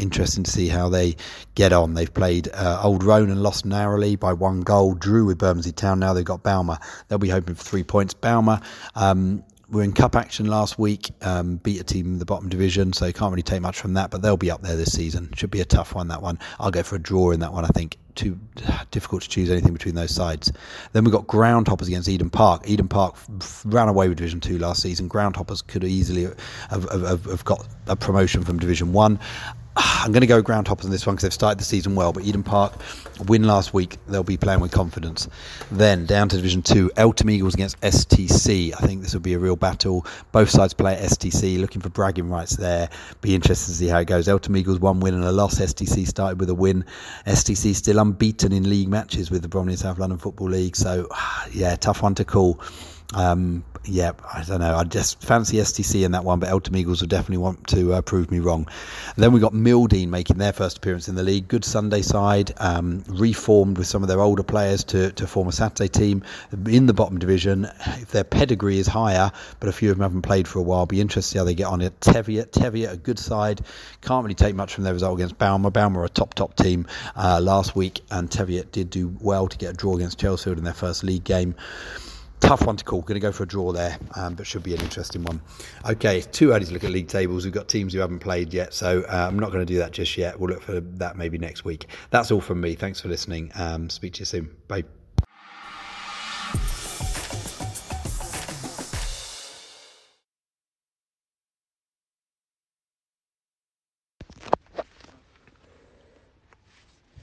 interesting 0.00 0.44
to 0.44 0.50
see 0.50 0.68
how 0.68 0.88
they 0.88 1.16
get 1.54 1.72
on. 1.72 1.94
They've 1.94 2.12
played 2.12 2.48
uh, 2.52 2.80
Old 2.82 3.02
Roan 3.02 3.30
and 3.30 3.42
lost 3.42 3.64
narrowly 3.64 4.16
by 4.16 4.32
one 4.32 4.62
goal. 4.62 4.94
Drew 4.94 5.26
with 5.26 5.38
Bermondsey 5.38 5.72
Town. 5.72 6.00
Now 6.00 6.12
they've 6.12 6.24
got 6.24 6.42
Balmer. 6.42 6.78
They'll 7.08 7.18
be 7.18 7.28
hoping 7.28 7.54
for 7.54 7.64
three 7.64 7.84
points. 7.84 8.14
Balmer 8.14 8.60
um, 8.94 9.44
were 9.70 9.82
in 9.82 9.92
cup 9.92 10.16
action 10.16 10.46
last 10.46 10.78
week, 10.78 11.10
um, 11.22 11.56
beat 11.56 11.80
a 11.80 11.84
team 11.84 12.06
in 12.06 12.18
the 12.18 12.24
bottom 12.24 12.48
division, 12.48 12.92
so 12.92 13.10
can't 13.12 13.30
really 13.30 13.42
take 13.42 13.62
much 13.62 13.78
from 13.78 13.94
that. 13.94 14.10
But 14.10 14.22
they'll 14.22 14.36
be 14.36 14.50
up 14.50 14.62
there 14.62 14.76
this 14.76 14.92
season. 14.92 15.32
Should 15.36 15.50
be 15.50 15.60
a 15.60 15.64
tough 15.64 15.94
one. 15.94 16.08
That 16.08 16.22
one. 16.22 16.38
I'll 16.58 16.70
go 16.70 16.82
for 16.82 16.96
a 16.96 16.98
draw 16.98 17.30
in 17.30 17.40
that 17.40 17.52
one. 17.52 17.64
I 17.64 17.68
think 17.68 17.96
too 18.14 18.38
difficult 18.90 19.22
to 19.22 19.28
choose 19.28 19.50
anything 19.50 19.72
between 19.72 19.94
those 19.94 20.14
sides. 20.14 20.52
Then 20.92 21.04
we've 21.04 21.12
got 21.12 21.26
Groundhoppers 21.26 21.86
against 21.86 22.08
Eden 22.08 22.30
Park. 22.30 22.62
Eden 22.66 22.88
Park 22.88 23.16
ran 23.64 23.88
away 23.88 24.08
with 24.08 24.18
Division 24.18 24.40
Two 24.40 24.58
last 24.58 24.82
season. 24.82 25.08
Groundhoppers 25.08 25.66
could 25.66 25.84
easily 25.84 26.24
have, 26.68 26.88
have, 26.90 27.24
have 27.24 27.44
got 27.44 27.66
a 27.86 27.96
promotion 27.96 28.44
from 28.44 28.58
Division 28.58 28.92
One. 28.92 29.18
I'm 30.02 30.12
going 30.12 30.20
to 30.20 30.26
go 30.26 30.42
Groundhoppers 30.42 30.84
in 30.84 30.90
this 30.90 31.06
one 31.06 31.14
because 31.14 31.22
they've 31.22 31.32
started 31.32 31.58
the 31.58 31.64
season 31.64 31.94
well. 31.94 32.12
But 32.12 32.24
Eden 32.24 32.42
Park 32.42 32.74
win 33.26 33.44
last 33.44 33.72
week, 33.72 33.96
they'll 34.08 34.22
be 34.22 34.36
playing 34.36 34.60
with 34.60 34.72
confidence. 34.72 35.28
Then 35.70 36.04
down 36.06 36.28
to 36.28 36.36
Division 36.36 36.62
Two, 36.62 36.90
Eltham 36.96 37.30
Eagles 37.30 37.54
against 37.54 37.80
STC. 37.80 38.74
I 38.74 38.86
think 38.86 39.02
this 39.02 39.14
will 39.14 39.20
be 39.20 39.34
a 39.34 39.38
real 39.38 39.56
battle. 39.56 40.04
Both 40.32 40.50
sides 40.50 40.74
play 40.74 40.94
at 40.94 41.02
STC, 41.02 41.60
looking 41.60 41.80
for 41.80 41.88
bragging 41.88 42.28
rights 42.28 42.56
there. 42.56 42.90
Be 43.20 43.34
interested 43.34 43.72
to 43.72 43.78
see 43.78 43.86
how 43.88 44.00
it 44.00 44.06
goes. 44.06 44.28
Eltham 44.28 44.56
Eagles 44.56 44.80
one 44.80 45.00
win 45.00 45.14
and 45.14 45.24
a 45.24 45.32
loss. 45.32 45.58
STC 45.58 46.06
started 46.06 46.40
with 46.40 46.50
a 46.50 46.54
win. 46.54 46.84
STC 47.26 47.74
still 47.74 47.98
unbeaten 47.98 48.52
in 48.52 48.68
league 48.68 48.88
matches 48.88 49.30
with 49.30 49.42
the 49.42 49.48
Bromley 49.48 49.76
South 49.76 49.98
London 49.98 50.18
Football 50.18 50.50
League. 50.50 50.76
So 50.76 51.08
yeah, 51.52 51.76
tough 51.76 52.02
one 52.02 52.14
to 52.16 52.24
call. 52.24 52.60
Um, 53.14 53.64
yeah, 53.84 54.12
I 54.32 54.44
don't 54.44 54.60
know. 54.60 54.76
I 54.76 54.84
just 54.84 55.22
fancy 55.22 55.56
STC 55.56 56.04
in 56.04 56.12
that 56.12 56.24
one, 56.24 56.38
but 56.38 56.50
Eltham 56.50 56.76
Eagles 56.76 57.00
will 57.00 57.08
definitely 57.08 57.38
want 57.38 57.66
to 57.68 57.94
uh, 57.94 58.02
prove 58.02 58.30
me 58.30 58.38
wrong. 58.38 58.68
then 59.16 59.32
we 59.32 59.40
got 59.40 59.52
Mildeen 59.52 60.08
making 60.08 60.36
their 60.36 60.52
first 60.52 60.76
appearance 60.78 61.08
in 61.08 61.14
the 61.14 61.22
league. 61.22 61.48
Good 61.48 61.64
Sunday 61.64 62.02
side, 62.02 62.52
um, 62.58 63.02
reformed 63.08 63.78
with 63.78 63.86
some 63.86 64.02
of 64.02 64.08
their 64.08 64.20
older 64.20 64.42
players 64.42 64.84
to, 64.84 65.12
to 65.12 65.26
form 65.26 65.48
a 65.48 65.52
Saturday 65.52 65.88
team 65.88 66.22
in 66.66 66.86
the 66.86 66.92
bottom 66.92 67.18
division. 67.18 67.66
If 67.86 68.10
their 68.10 68.24
pedigree 68.24 68.78
is 68.78 68.86
higher, 68.86 69.32
but 69.60 69.68
a 69.68 69.72
few 69.72 69.90
of 69.90 69.96
them 69.96 70.02
haven't 70.02 70.22
played 70.22 70.46
for 70.46 70.58
a 70.58 70.62
while, 70.62 70.84
be 70.84 71.00
interested 71.00 71.20
to 71.20 71.32
see 71.32 71.38
how 71.38 71.44
they 71.44 71.54
get 71.54 71.66
on 71.66 71.80
it. 71.80 71.98
Teviot, 72.00 72.52
Teviot, 72.52 72.92
a 72.92 72.96
good 72.96 73.18
side. 73.18 73.62
Can't 74.02 74.24
really 74.24 74.34
take 74.34 74.54
much 74.54 74.74
from 74.74 74.84
their 74.84 74.92
result 74.92 75.18
against 75.18 75.38
Balmer. 75.38 75.70
Balmer, 75.70 76.04
a 76.04 76.08
top, 76.08 76.34
top 76.34 76.54
team 76.54 76.86
uh, 77.16 77.40
last 77.42 77.74
week, 77.74 78.02
and 78.10 78.30
Teviot 78.30 78.72
did 78.72 78.90
do 78.90 79.16
well 79.20 79.48
to 79.48 79.56
get 79.56 79.70
a 79.70 79.76
draw 79.76 79.96
against 79.96 80.18
Chelsea 80.18 80.50
in 80.50 80.64
their 80.64 80.74
first 80.74 81.02
league 81.02 81.24
game 81.24 81.54
tough 82.40 82.66
one 82.66 82.76
to 82.76 82.84
call. 82.84 83.00
Going 83.02 83.14
to 83.14 83.20
go 83.20 83.32
for 83.32 83.44
a 83.44 83.46
draw 83.46 83.72
there, 83.72 83.98
um, 84.16 84.34
but 84.34 84.46
should 84.46 84.62
be 84.62 84.74
an 84.74 84.80
interesting 84.80 85.22
one. 85.22 85.40
Okay, 85.88 86.20
too 86.20 86.50
early 86.52 86.64
to 86.64 86.72
look 86.72 86.84
at 86.84 86.90
league 86.90 87.08
tables. 87.08 87.44
We've 87.44 87.54
got 87.54 87.68
teams 87.68 87.92
who 87.92 88.00
haven't 88.00 88.20
played 88.20 88.52
yet, 88.52 88.74
so 88.74 89.02
uh, 89.02 89.26
I'm 89.28 89.38
not 89.38 89.52
going 89.52 89.64
to 89.64 89.72
do 89.72 89.78
that 89.78 89.92
just 89.92 90.16
yet. 90.16 90.38
We'll 90.40 90.50
look 90.50 90.62
for 90.62 90.80
that 90.80 91.16
maybe 91.16 91.38
next 91.38 91.64
week. 91.64 91.86
That's 92.10 92.30
all 92.30 92.40
from 92.40 92.60
me. 92.60 92.74
Thanks 92.74 93.00
for 93.00 93.08
listening. 93.08 93.52
Um, 93.54 93.88
speak 93.88 94.14
to 94.14 94.20
you 94.20 94.24
soon. 94.24 94.50
Bye. 94.66 94.84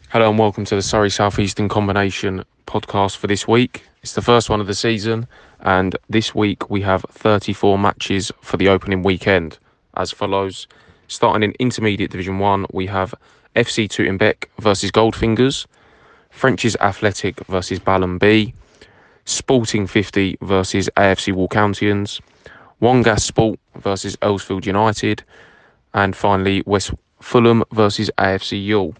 Hello 0.10 0.30
and 0.30 0.40
welcome 0.40 0.64
to 0.66 0.74
the 0.74 0.82
Surrey 0.82 1.12
Southeastern 1.12 1.68
Combination 1.68 2.44
podcast 2.66 3.18
for 3.18 3.28
this 3.28 3.48
week. 3.48 3.84
It's 4.08 4.14
the 4.14 4.22
first 4.22 4.50
one 4.50 4.62
of 4.62 4.68
the 4.68 4.74
season, 4.74 5.28
and 5.60 5.94
this 6.10 6.34
week 6.34 6.70
we 6.70 6.80
have 6.80 7.06
34 7.10 7.78
matches 7.78 8.32
for 8.40 8.56
the 8.56 8.70
opening 8.70 9.04
weekend 9.04 9.60
as 9.98 10.14
follows. 10.14 10.66
Starting 11.10 11.44
in 11.44 11.54
Intermediate 11.60 12.12
Division 12.12 12.40
1, 12.40 12.68
we 12.72 12.86
have 12.86 13.14
FC 13.58 13.90
Tooting 13.90 14.18
Bec 14.18 14.50
versus 14.60 14.92
Goldfingers, 14.92 15.66
French's 16.30 16.78
Athletic 16.78 17.46
versus 17.48 17.80
Ballon 17.80 18.18
B, 18.18 18.54
Sporting 19.26 19.86
50 19.86 20.38
versus 20.42 20.90
AFC 20.96 21.34
Walcountians, 21.34 22.22
Wongas 22.82 23.20
Sport 23.20 23.60
versus 23.76 24.16
Earlsfield 24.22 24.66
United, 24.66 25.22
and 25.94 26.16
finally 26.16 26.64
West 26.66 26.94
Fulham 27.20 27.62
versus 27.74 28.10
AFC 28.18 28.64
Ewell. 28.64 28.96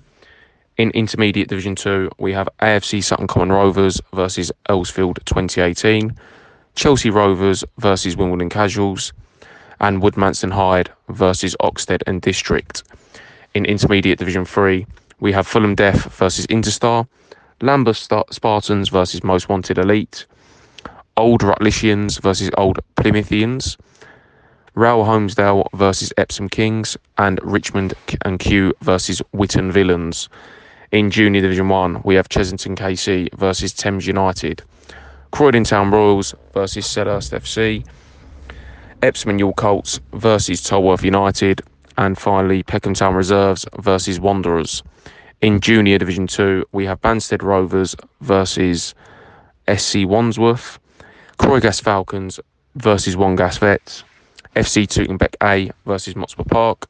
In 0.78 0.92
Intermediate 0.92 1.48
Division 1.48 1.74
2, 1.74 2.12
we 2.20 2.34
have 2.34 2.48
AFC 2.62 3.04
Sutton 3.04 3.26
Common 3.26 3.52
Rovers 3.52 4.00
versus 4.14 4.52
Earlsfield 4.70 5.18
2018, 5.26 6.16
Chelsea 6.76 7.10
Rovers 7.10 7.64
versus 7.80 8.16
Wimbledon 8.16 8.48
Casuals, 8.48 9.12
and 9.80 10.04
Woodmansterne 10.04 10.52
Hyde 10.54 10.92
versus 11.10 11.56
Oxted 11.62 12.04
and 12.06 12.22
District. 12.22 12.84
In 13.56 13.66
Intermediate 13.66 14.20
Division 14.20 14.46
3, 14.46 14.86
we 15.20 15.32
have 15.32 15.48
Fulham 15.48 15.74
Deaf 15.74 16.14
versus 16.14 16.46
Interstar, 16.46 17.08
Lambeth 17.60 18.08
Spartans 18.30 18.90
versus 18.90 19.24
Most 19.24 19.50
Wanted 19.50 19.80
Elite, 19.80 20.28
Old 21.18 21.42
Rutlishians 21.42 22.22
versus 22.22 22.52
Old 22.56 22.78
Plymouthians, 22.96 23.78
Rail 24.76 25.04
Holmesdale 25.06 25.66
versus 25.74 26.14
Epsom 26.18 26.50
Kings, 26.50 26.96
and 27.18 27.40
Richmond 27.42 27.96
and 28.26 28.38
Kew 28.38 28.74
versus 28.84 29.24
Witten 29.34 29.72
Villains. 29.72 30.30
In 30.94 31.12
Junior 31.12 31.42
Division 31.42 31.68
1, 31.68 32.04
we 32.06 32.16
have 32.16 32.30
Chessington 32.30 32.78
KC 32.78 33.34
versus 33.36 33.74
Thames 33.74 34.08
United, 34.08 34.64
Croydon 35.32 35.66
Town 35.66 35.92
Royals 35.92 36.34
versus 36.54 36.86
Selhurst 36.88 37.34
FC, 37.34 37.86
Epsom 39.04 39.38
York 39.38 39.58
Colts 39.58 40.00
versus 40.14 40.64
Tolworth 40.64 41.04
United, 41.04 41.62
and 41.98 42.18
finally 42.18 42.64
Peckham 42.64 42.94
Town 42.94 43.16
Reserves 43.16 43.66
versus 43.80 44.22
Wanderers. 44.22 44.82
In 45.42 45.60
Junior 45.60 45.98
Division 45.98 46.26
2, 46.26 46.64
we 46.72 46.86
have 46.86 47.02
Banstead 47.02 47.44
Rovers 47.44 47.94
versus 48.22 48.96
SC 49.68 50.06
Wandsworth, 50.06 50.80
Croygas 51.38 51.82
Falcons 51.82 52.40
versus 52.76 53.18
Wandgas 53.18 53.60
Vets, 53.60 54.06
FC 54.56 54.88
Tooting 54.88 55.18
Bec 55.18 55.36
A 55.44 55.70
versus 55.86 56.16
Motspur 56.16 56.46
Park, 56.46 56.88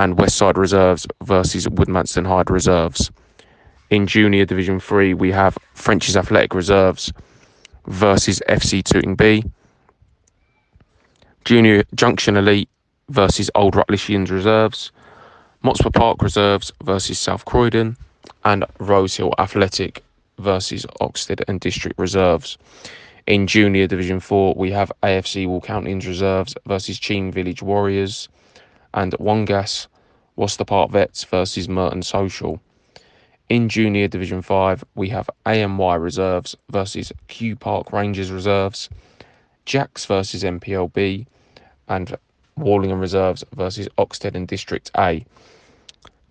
and 0.00 0.16
Westside 0.16 0.56
Reserves 0.56 1.06
versus 1.24 1.68
Woodmansterne 1.68 2.26
Hyde 2.26 2.50
Reserves. 2.50 3.10
In 3.90 4.06
Junior 4.06 4.46
Division 4.46 4.80
3, 4.80 5.12
we 5.12 5.30
have 5.30 5.58
French's 5.74 6.16
Athletic 6.16 6.54
Reserves 6.54 7.12
versus 7.86 8.40
FC 8.48 8.82
Tooting 8.82 9.14
B, 9.14 9.44
Junior 11.44 11.84
Junction 11.94 12.38
Elite 12.38 12.70
versus 13.10 13.50
Old 13.54 13.74
Rutlishians 13.74 14.30
Reserves, 14.30 14.90
Motspur 15.62 15.92
Park 15.92 16.22
Reserves 16.22 16.72
versus 16.82 17.18
South 17.18 17.44
Croydon, 17.44 17.94
and 18.46 18.64
Rosehill 18.78 19.34
Athletic 19.38 20.02
versus 20.38 20.86
Oxford 21.02 21.44
and 21.46 21.60
District 21.60 21.98
Reserves. 21.98 22.56
In 23.26 23.46
Junior 23.46 23.86
Division 23.86 24.18
4, 24.18 24.54
we 24.56 24.70
have 24.70 24.90
AFC 25.02 25.46
Walcountians 25.46 26.06
Reserves 26.06 26.54
versus 26.66 26.98
Cheam 26.98 27.30
Village 27.30 27.60
Warriors, 27.60 28.30
and 28.94 29.12
Wandgas 29.18 29.86
Worcester 30.36 30.64
Park 30.64 30.90
Vets 30.90 31.24
versus 31.24 31.68
Merton 31.68 32.02
Social. 32.02 32.60
In 33.48 33.68
Junior 33.68 34.08
Division 34.08 34.42
5, 34.42 34.84
we 34.94 35.08
have 35.08 35.28
AMY 35.44 35.96
Reserves 35.96 36.56
versus 36.70 37.12
Kew 37.28 37.56
Park 37.56 37.92
Rangers 37.92 38.30
Reserves, 38.30 38.88
Jacks 39.66 40.06
versus 40.06 40.44
MPLB, 40.44 41.26
and 41.88 42.16
Warlingham 42.56 43.00
Reserves 43.00 43.44
versus 43.54 43.88
Oxted 43.98 44.34
and 44.34 44.46
District 44.46 44.90
A. 44.96 45.24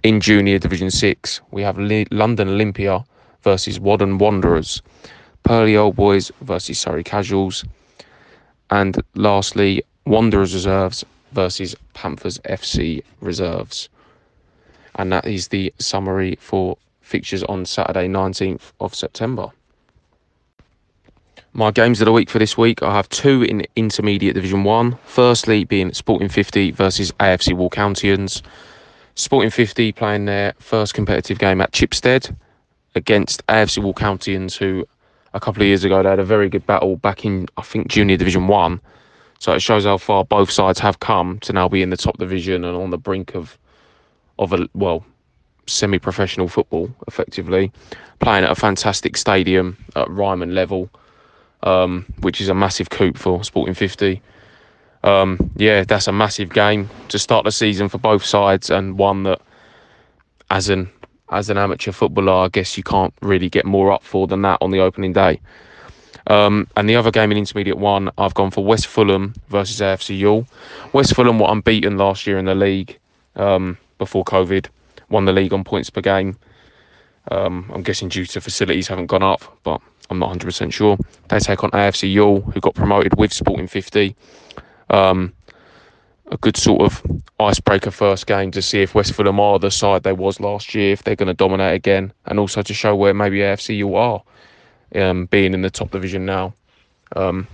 In 0.03 0.21
Junior 0.21 0.59
Division 0.59 0.89
6, 0.89 1.41
we 1.51 1.61
have 1.61 1.77
London 1.77 2.47
Olympia 2.47 3.03
versus 3.43 3.79
Waddon 3.79 4.17
Wanderers, 4.17 4.81
Purley 5.43 5.75
Old 5.75 5.97
Boys 5.97 6.31
versus 6.41 6.79
Surrey 6.79 7.03
Casuals, 7.03 7.65
and 8.69 9.01
lastly, 9.15 9.83
Wanderers 10.05 10.53
Reserves 10.53 11.03
versus 11.31 11.75
Panthers 11.93 12.39
FC 12.39 13.03
Reserves. 13.21 13.89
And 14.95 15.11
that 15.11 15.25
is 15.25 15.47
the 15.47 15.73
summary 15.79 16.37
for 16.41 16.77
fixtures 17.01 17.43
on 17.43 17.65
Saturday, 17.65 18.07
19th 18.07 18.71
of 18.79 18.93
September. 18.93 19.49
My 21.53 21.71
games 21.71 21.99
of 21.99 22.05
the 22.05 22.11
week 22.11 22.29
for 22.29 22.37
this 22.37 22.57
week, 22.57 22.83
I 22.83 22.93
have 22.93 23.09
two 23.09 23.41
in 23.41 23.65
Intermediate 23.75 24.35
Division 24.35 24.63
1. 24.63 24.97
Firstly, 25.05 25.63
being 25.63 25.91
Sporting 25.93 26.29
50 26.29 26.71
versus 26.71 27.11
AFC 27.13 27.53
Walcountians. 27.53 28.43
Sporting 29.15 29.49
50 29.49 29.91
playing 29.91 30.25
their 30.25 30.53
first 30.59 30.93
competitive 30.93 31.39
game 31.39 31.59
at 31.59 31.71
Chipstead 31.71 32.35
against 32.95 33.45
AFC 33.47 33.81
Walcountians, 33.81 34.55
who 34.55 34.87
a 35.33 35.39
couple 35.39 35.61
of 35.61 35.67
years 35.67 35.83
ago 35.83 36.03
they 36.03 36.09
had 36.09 36.19
a 36.19 36.23
very 36.23 36.49
good 36.49 36.65
battle 36.65 36.95
back 36.97 37.25
in, 37.25 37.47
I 37.57 37.63
think, 37.63 37.87
Junior 37.87 38.17
Division 38.17 38.47
1. 38.47 38.79
So 39.39 39.54
it 39.54 39.62
shows 39.62 39.86
how 39.86 39.97
far 39.97 40.25
both 40.25 40.52
sides 40.52 40.80
have 40.80 40.99
come 40.99 41.39
to 41.39 41.54
now 41.54 41.69
be 41.69 41.82
in 41.82 41.89
the 41.89 41.97
top 41.97 42.17
division 42.17 42.65
and 42.65 42.75
on 42.75 42.89
the 42.89 42.97
brink 42.97 43.36
of, 43.36 43.58
of 44.38 44.54
a, 44.54 44.67
well, 44.73 45.06
semi 45.65 45.99
professional 45.99 46.47
football, 46.47 46.93
effectively. 47.08 47.71
Playing 48.19 48.43
at 48.43 48.52
a 48.52 48.56
fantastic 48.56 49.15
stadium 49.15 49.78
at 49.95 50.10
Ryman 50.10 50.54
level 50.54 50.89
um, 51.63 52.06
which 52.21 52.41
is 52.41 52.49
a 52.49 52.54
massive 52.54 52.89
coup 52.89 53.13
for 53.13 53.43
Sporting 53.43 53.73
50. 53.73 54.21
Um, 55.04 55.52
yeah, 55.56 55.84
that's 55.84 56.08
a 56.08 56.12
massive 56.12 56.49
game 56.49 56.89
to 57.10 57.19
start 57.19 57.45
the 57.45 57.52
season 57.52 57.89
for 57.89 57.97
both 57.97 58.23
sides, 58.23 58.69
and 58.69 58.97
one 58.97 59.23
that, 59.23 59.41
as 60.49 60.69
an 60.69 60.89
as 61.32 61.49
an 61.49 61.58
amateur 61.58 61.91
footballer, 61.91 62.34
I 62.34 62.47
guess 62.49 62.75
you 62.75 62.84
can't 62.84 63.13
really 63.21 63.49
get 63.49 63.63
more 63.63 63.91
up 63.91 64.04
for 64.04 64.25
than 64.28 64.41
that 64.41 64.58
on 64.62 64.71
the 64.71 64.80
opening 64.80 65.13
day. 65.13 65.39
Um, 66.29 66.67
and 66.77 66.87
the 66.87 66.95
other 66.95 67.11
game 67.11 67.31
in 67.31 67.37
Intermediate 67.37 67.77
One, 67.77 68.11
I've 68.17 68.35
gone 68.35 68.51
for 68.51 68.63
West 68.63 68.87
Fulham 68.87 69.33
versus 69.49 69.79
AFC 69.79 70.17
Ewell. 70.17 70.47
West 70.93 71.15
Fulham 71.15 71.39
were 71.39 71.49
unbeaten 71.49 71.97
last 71.97 72.27
year 72.27 72.37
in 72.37 72.45
the 72.45 72.55
league 72.55 72.97
um, 73.35 73.77
before 73.97 74.23
COVID, 74.23 74.67
won 75.09 75.25
the 75.25 75.33
league 75.33 75.53
on 75.53 75.63
points 75.63 75.89
per 75.89 76.01
game. 76.01 76.37
Um, 77.31 77.69
I'm 77.73 77.81
guessing 77.81 78.09
due 78.09 78.25
to 78.27 78.41
facilities 78.41 78.87
haven't 78.87 79.07
gone 79.07 79.23
up, 79.23 79.59
but 79.63 79.81
I'm 80.09 80.19
not 80.19 80.37
100% 80.37 80.71
sure. 80.71 80.97
They 81.29 81.39
take 81.39 81.63
on 81.63 81.71
AFC 81.71 82.11
Ewell, 82.11 82.41
who 82.41 82.59
got 82.59 82.75
promoted 82.75 83.17
with 83.17 83.33
Sporting 83.33 83.67
50. 83.67 84.15
Um, 84.91 85.33
a 86.31 86.37
good 86.37 86.57
sort 86.57 86.81
of 86.81 87.03
icebreaker 87.39 87.89
first 87.89 88.27
game 88.27 88.51
to 88.51 88.61
see 88.61 88.81
if 88.81 88.93
West 88.93 89.13
Fulham 89.13 89.39
are 89.39 89.57
the 89.57 89.71
side 89.71 90.03
they 90.03 90.13
was 90.13 90.39
last 90.39 90.75
year, 90.75 90.93
if 90.93 91.03
they're 91.03 91.15
going 91.15 91.27
to 91.27 91.33
dominate 91.33 91.73
again, 91.73 92.13
and 92.27 92.39
also 92.39 92.61
to 92.61 92.73
show 92.73 92.95
where 92.95 93.15
maybe 93.15 93.39
AFC 93.39 93.77
Ewell 93.77 93.95
are, 93.95 94.23
um, 94.95 95.25
being 95.28 95.54
in 95.54 95.62
the 95.62 95.69
top 95.69 95.91
division 95.91 96.25
now. 96.25 96.54
Um, 97.15 97.47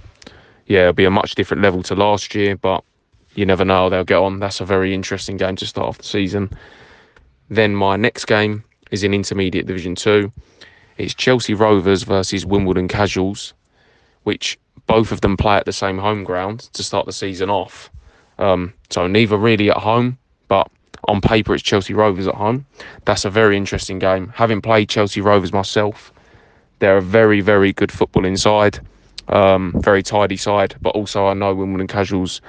yeah, 0.68 0.82
it'll 0.82 0.94
be 0.94 1.06
a 1.06 1.12
much 1.12 1.36
different 1.36 1.64
level 1.64 1.84
to 1.84 1.96
last 1.96 2.34
year, 2.34 2.56
but 2.56 2.84
you 3.36 3.46
never 3.46 3.66
know 3.66 3.90
they'll 3.90 4.04
get 4.04 4.18
on. 4.18 4.40
That's 4.40 4.62
a 4.62 4.66
very 4.66 4.94
interesting 4.94 5.38
game 5.38 5.56
to 5.58 5.66
start 5.66 5.88
off 5.88 5.98
the 5.98 6.04
season. 6.04 6.50
Then 7.50 7.76
my 7.76 7.96
next 7.96 8.26
game 8.26 8.64
is 8.92 9.04
in 9.04 9.14
Intermediate 9.14 9.68
Division 9.68 9.96
2. 9.96 10.32
It's 10.98 11.14
Chelsea 11.14 11.54
Rovers 11.54 12.04
versus 12.04 12.46
Wimbledon 12.46 12.88
Casuals, 12.88 13.54
which 14.24 14.58
both 14.88 15.12
of 15.12 15.22
them 15.22 15.38
play 15.38 15.58
at 15.58 15.66
the 15.66 15.74
same 15.74 15.98
home 15.98 16.24
ground 16.24 16.62
to 16.74 16.84
start 16.84 17.06
the 17.06 17.14
season 17.14 17.50
off. 17.50 17.90
Um, 18.40 18.74
so 18.90 19.08
neither 19.08 19.38
really 19.38 19.70
at 19.70 19.78
home, 19.78 20.18
but 20.48 20.70
on 21.08 21.22
paper 21.22 21.54
it's 21.54 21.64
Chelsea 21.64 21.94
Rovers 21.94 22.28
at 22.28 22.36
home. 22.36 22.66
That's 23.06 23.26
a 23.26 23.30
very 23.30 23.58
interesting 23.58 24.00
game. 24.00 24.32
Having 24.36 24.62
played 24.62 24.90
Chelsea 24.90 25.22
Rovers 25.22 25.54
myself, 25.54 26.14
they're 26.80 26.98
a 26.98 27.02
very, 27.02 27.42
very 27.42 27.74
good 27.74 27.92
football 27.92 28.26
inside, 28.26 28.80
um, 29.30 29.74
very 29.78 30.04
tidy 30.04 30.38
side. 30.38 30.76
But 30.82 30.96
also 30.96 31.28
I 31.28 31.34
know 31.34 31.54
Wimbledon 31.54 31.88
Casuals 31.88 32.42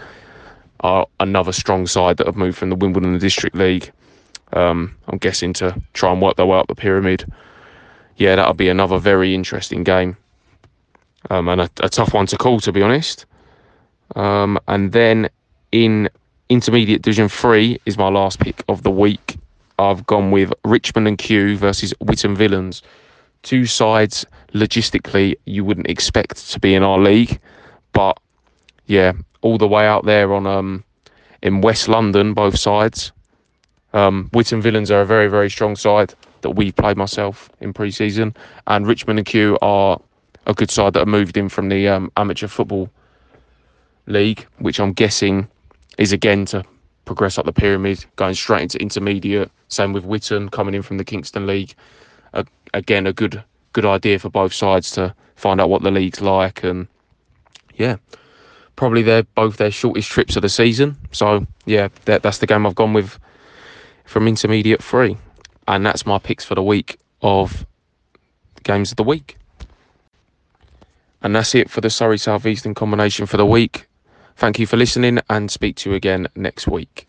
are 0.81 1.07
another 1.21 1.53
strong 1.53 1.87
side 1.87 2.19
that 2.19 2.27
have 2.27 2.37
moved 2.37 2.59
from 2.59 2.71
the 2.71 2.77
Wimbledon 2.77 3.19
District 3.19 3.57
League. 3.57 3.91
Um, 4.53 4.95
I'm 5.09 5.19
guessing 5.19 5.53
to 5.55 5.81
try 5.93 6.13
and 6.13 6.23
work 6.23 6.37
their 6.37 6.47
way 6.47 6.59
up 6.59 6.69
the 6.69 6.75
pyramid 6.75 7.25
yeah, 8.17 8.37
that'll 8.37 8.55
be 8.55 8.69
another 8.69 8.99
very 8.99 9.35
interesting 9.35 9.85
game. 9.85 10.17
Um, 11.31 11.49
and 11.49 11.61
a, 11.63 11.71
a, 11.81 11.89
tough 11.89 12.15
one 12.15 12.27
to 12.27 12.37
call, 12.37 12.61
to 12.61 12.73
be 12.73 12.83
honest. 12.83 13.27
Um, 14.15 14.59
and 14.69 14.93
then 14.93 15.29
in 15.73 16.09
Intermediate 16.49 17.03
Division 17.03 17.29
3 17.29 17.81
is 17.85 17.99
my 17.99 18.09
last 18.09 18.39
pick 18.39 18.63
of 18.69 18.83
the 18.85 18.91
week. 18.91 19.37
I've 19.79 20.07
gone 20.07 20.31
with 20.31 20.53
Richmond 20.65 21.09
and 21.09 21.19
Kew 21.19 21.57
versus 21.57 21.93
Whitton 22.01 22.37
Villains. 22.37 22.83
Two 23.47 23.65
sides, 23.65 24.27
logistically, 24.55 25.37
you 25.45 25.65
wouldn't 25.65 25.87
expect 25.87 26.51
to 26.51 26.59
be 26.59 26.75
in 26.75 26.83
our 26.83 26.99
league. 26.99 27.39
But 27.93 28.19
yeah, 28.87 29.13
all 29.41 29.57
the 29.57 29.69
way 29.69 29.87
out 29.87 30.05
there 30.05 30.35
on 30.35 30.49
um, 30.49 30.83
in 31.43 31.61
West 31.61 31.87
London, 31.87 32.35
both 32.35 32.59
sides. 32.59 33.13
Um, 33.93 34.29
Whitton 34.33 34.61
Villains 34.61 34.91
are 34.91 35.01
a 35.01 35.07
very, 35.07 35.29
very 35.29 35.49
strong 35.49 35.77
side 35.77 36.13
that 36.41 36.51
we 36.51 36.73
played 36.73 36.97
myself 36.97 37.49
in 37.61 37.73
pre-season, 37.73 38.35
and 38.67 38.85
Richmond 38.85 39.21
and 39.21 39.27
Kew 39.27 39.57
are 39.63 40.01
a 40.49 40.53
good 40.53 40.73
side 40.73 40.95
that 40.95 40.99
have 40.99 41.09
moved 41.09 41.37
in 41.37 41.49
from 41.49 41.69
the 41.69 41.87
um, 41.87 42.11
amateur 42.17 42.49
football 42.49 42.91
league, 44.09 44.45
which 44.59 44.81
I'm 44.81 44.93
guessing 44.93 45.47
is 45.99 46.11
again 46.11 46.47
to 46.47 46.65
progress 47.05 47.39
up 47.39 47.47
the 47.47 47.53
pyramid, 47.53 48.05
going 48.17 48.35
straight 48.35 48.63
into 48.63 48.79
intermediate. 48.81 49.53
Same 49.69 49.93
with 49.93 50.05
Whitton 50.05 50.49
coming 50.49 50.75
in 50.75 50.83
from 50.83 50.99
the 50.99 51.05
Kingston 51.05 51.47
League. 51.47 51.77
Uh, 52.37 52.45
again, 52.75 53.07
a 53.07 53.13
good 53.13 53.43
good 53.73 53.85
idea 53.85 54.19
for 54.19 54.31
both 54.31 54.53
sides 54.53 54.91
to 54.93 55.15
find 55.35 55.61
out 55.61 55.69
what 55.69 55.83
the 55.83 55.91
league's 55.91 56.21
like 56.21 56.63
and 56.63 56.87
yeah, 57.75 57.97
probably 58.77 59.03
they're 59.03 59.23
both 59.23 59.57
their 59.57 59.71
shortest 59.71 60.11
trips 60.11 60.37
of 60.37 60.43
the 60.43 60.49
season. 60.49 60.97
So 61.13 61.47
yeah, 61.65 61.89
that, 62.05 62.23
that's 62.23 62.39
the 62.39 62.47
game 62.47 62.67
I've 62.67 62.75
gone 62.75 62.93
with 62.93 63.19
from 64.05 64.29
intermediate 64.29 64.83
three, 64.83 65.17
and 65.67 65.85
that's 65.85 66.07
my 66.07 66.19
picks 66.19 66.45
for 66.45 66.55
the 66.55 66.63
week 66.63 66.99
of 67.23 67.67
games 68.63 68.93
of 68.93 68.97
the 68.97 69.03
week. 69.03 69.37
And 71.23 71.35
that's 71.35 71.55
it 71.55 71.71
for 71.71 71.81
the 71.81 71.91
Surrey 71.91 72.19
Southeastern 72.19 72.75
combination 72.75 73.27
for 73.27 73.37
the 73.37 73.47
week. 73.47 73.87
Thank 74.37 74.59
you 74.59 74.67
for 74.67 74.77
listening 74.77 75.19
and 75.31 75.51
speak 75.51 75.77
to 75.77 75.91
you 75.91 75.97
again 75.97 76.29
next 76.37 76.69
week. 76.69 77.09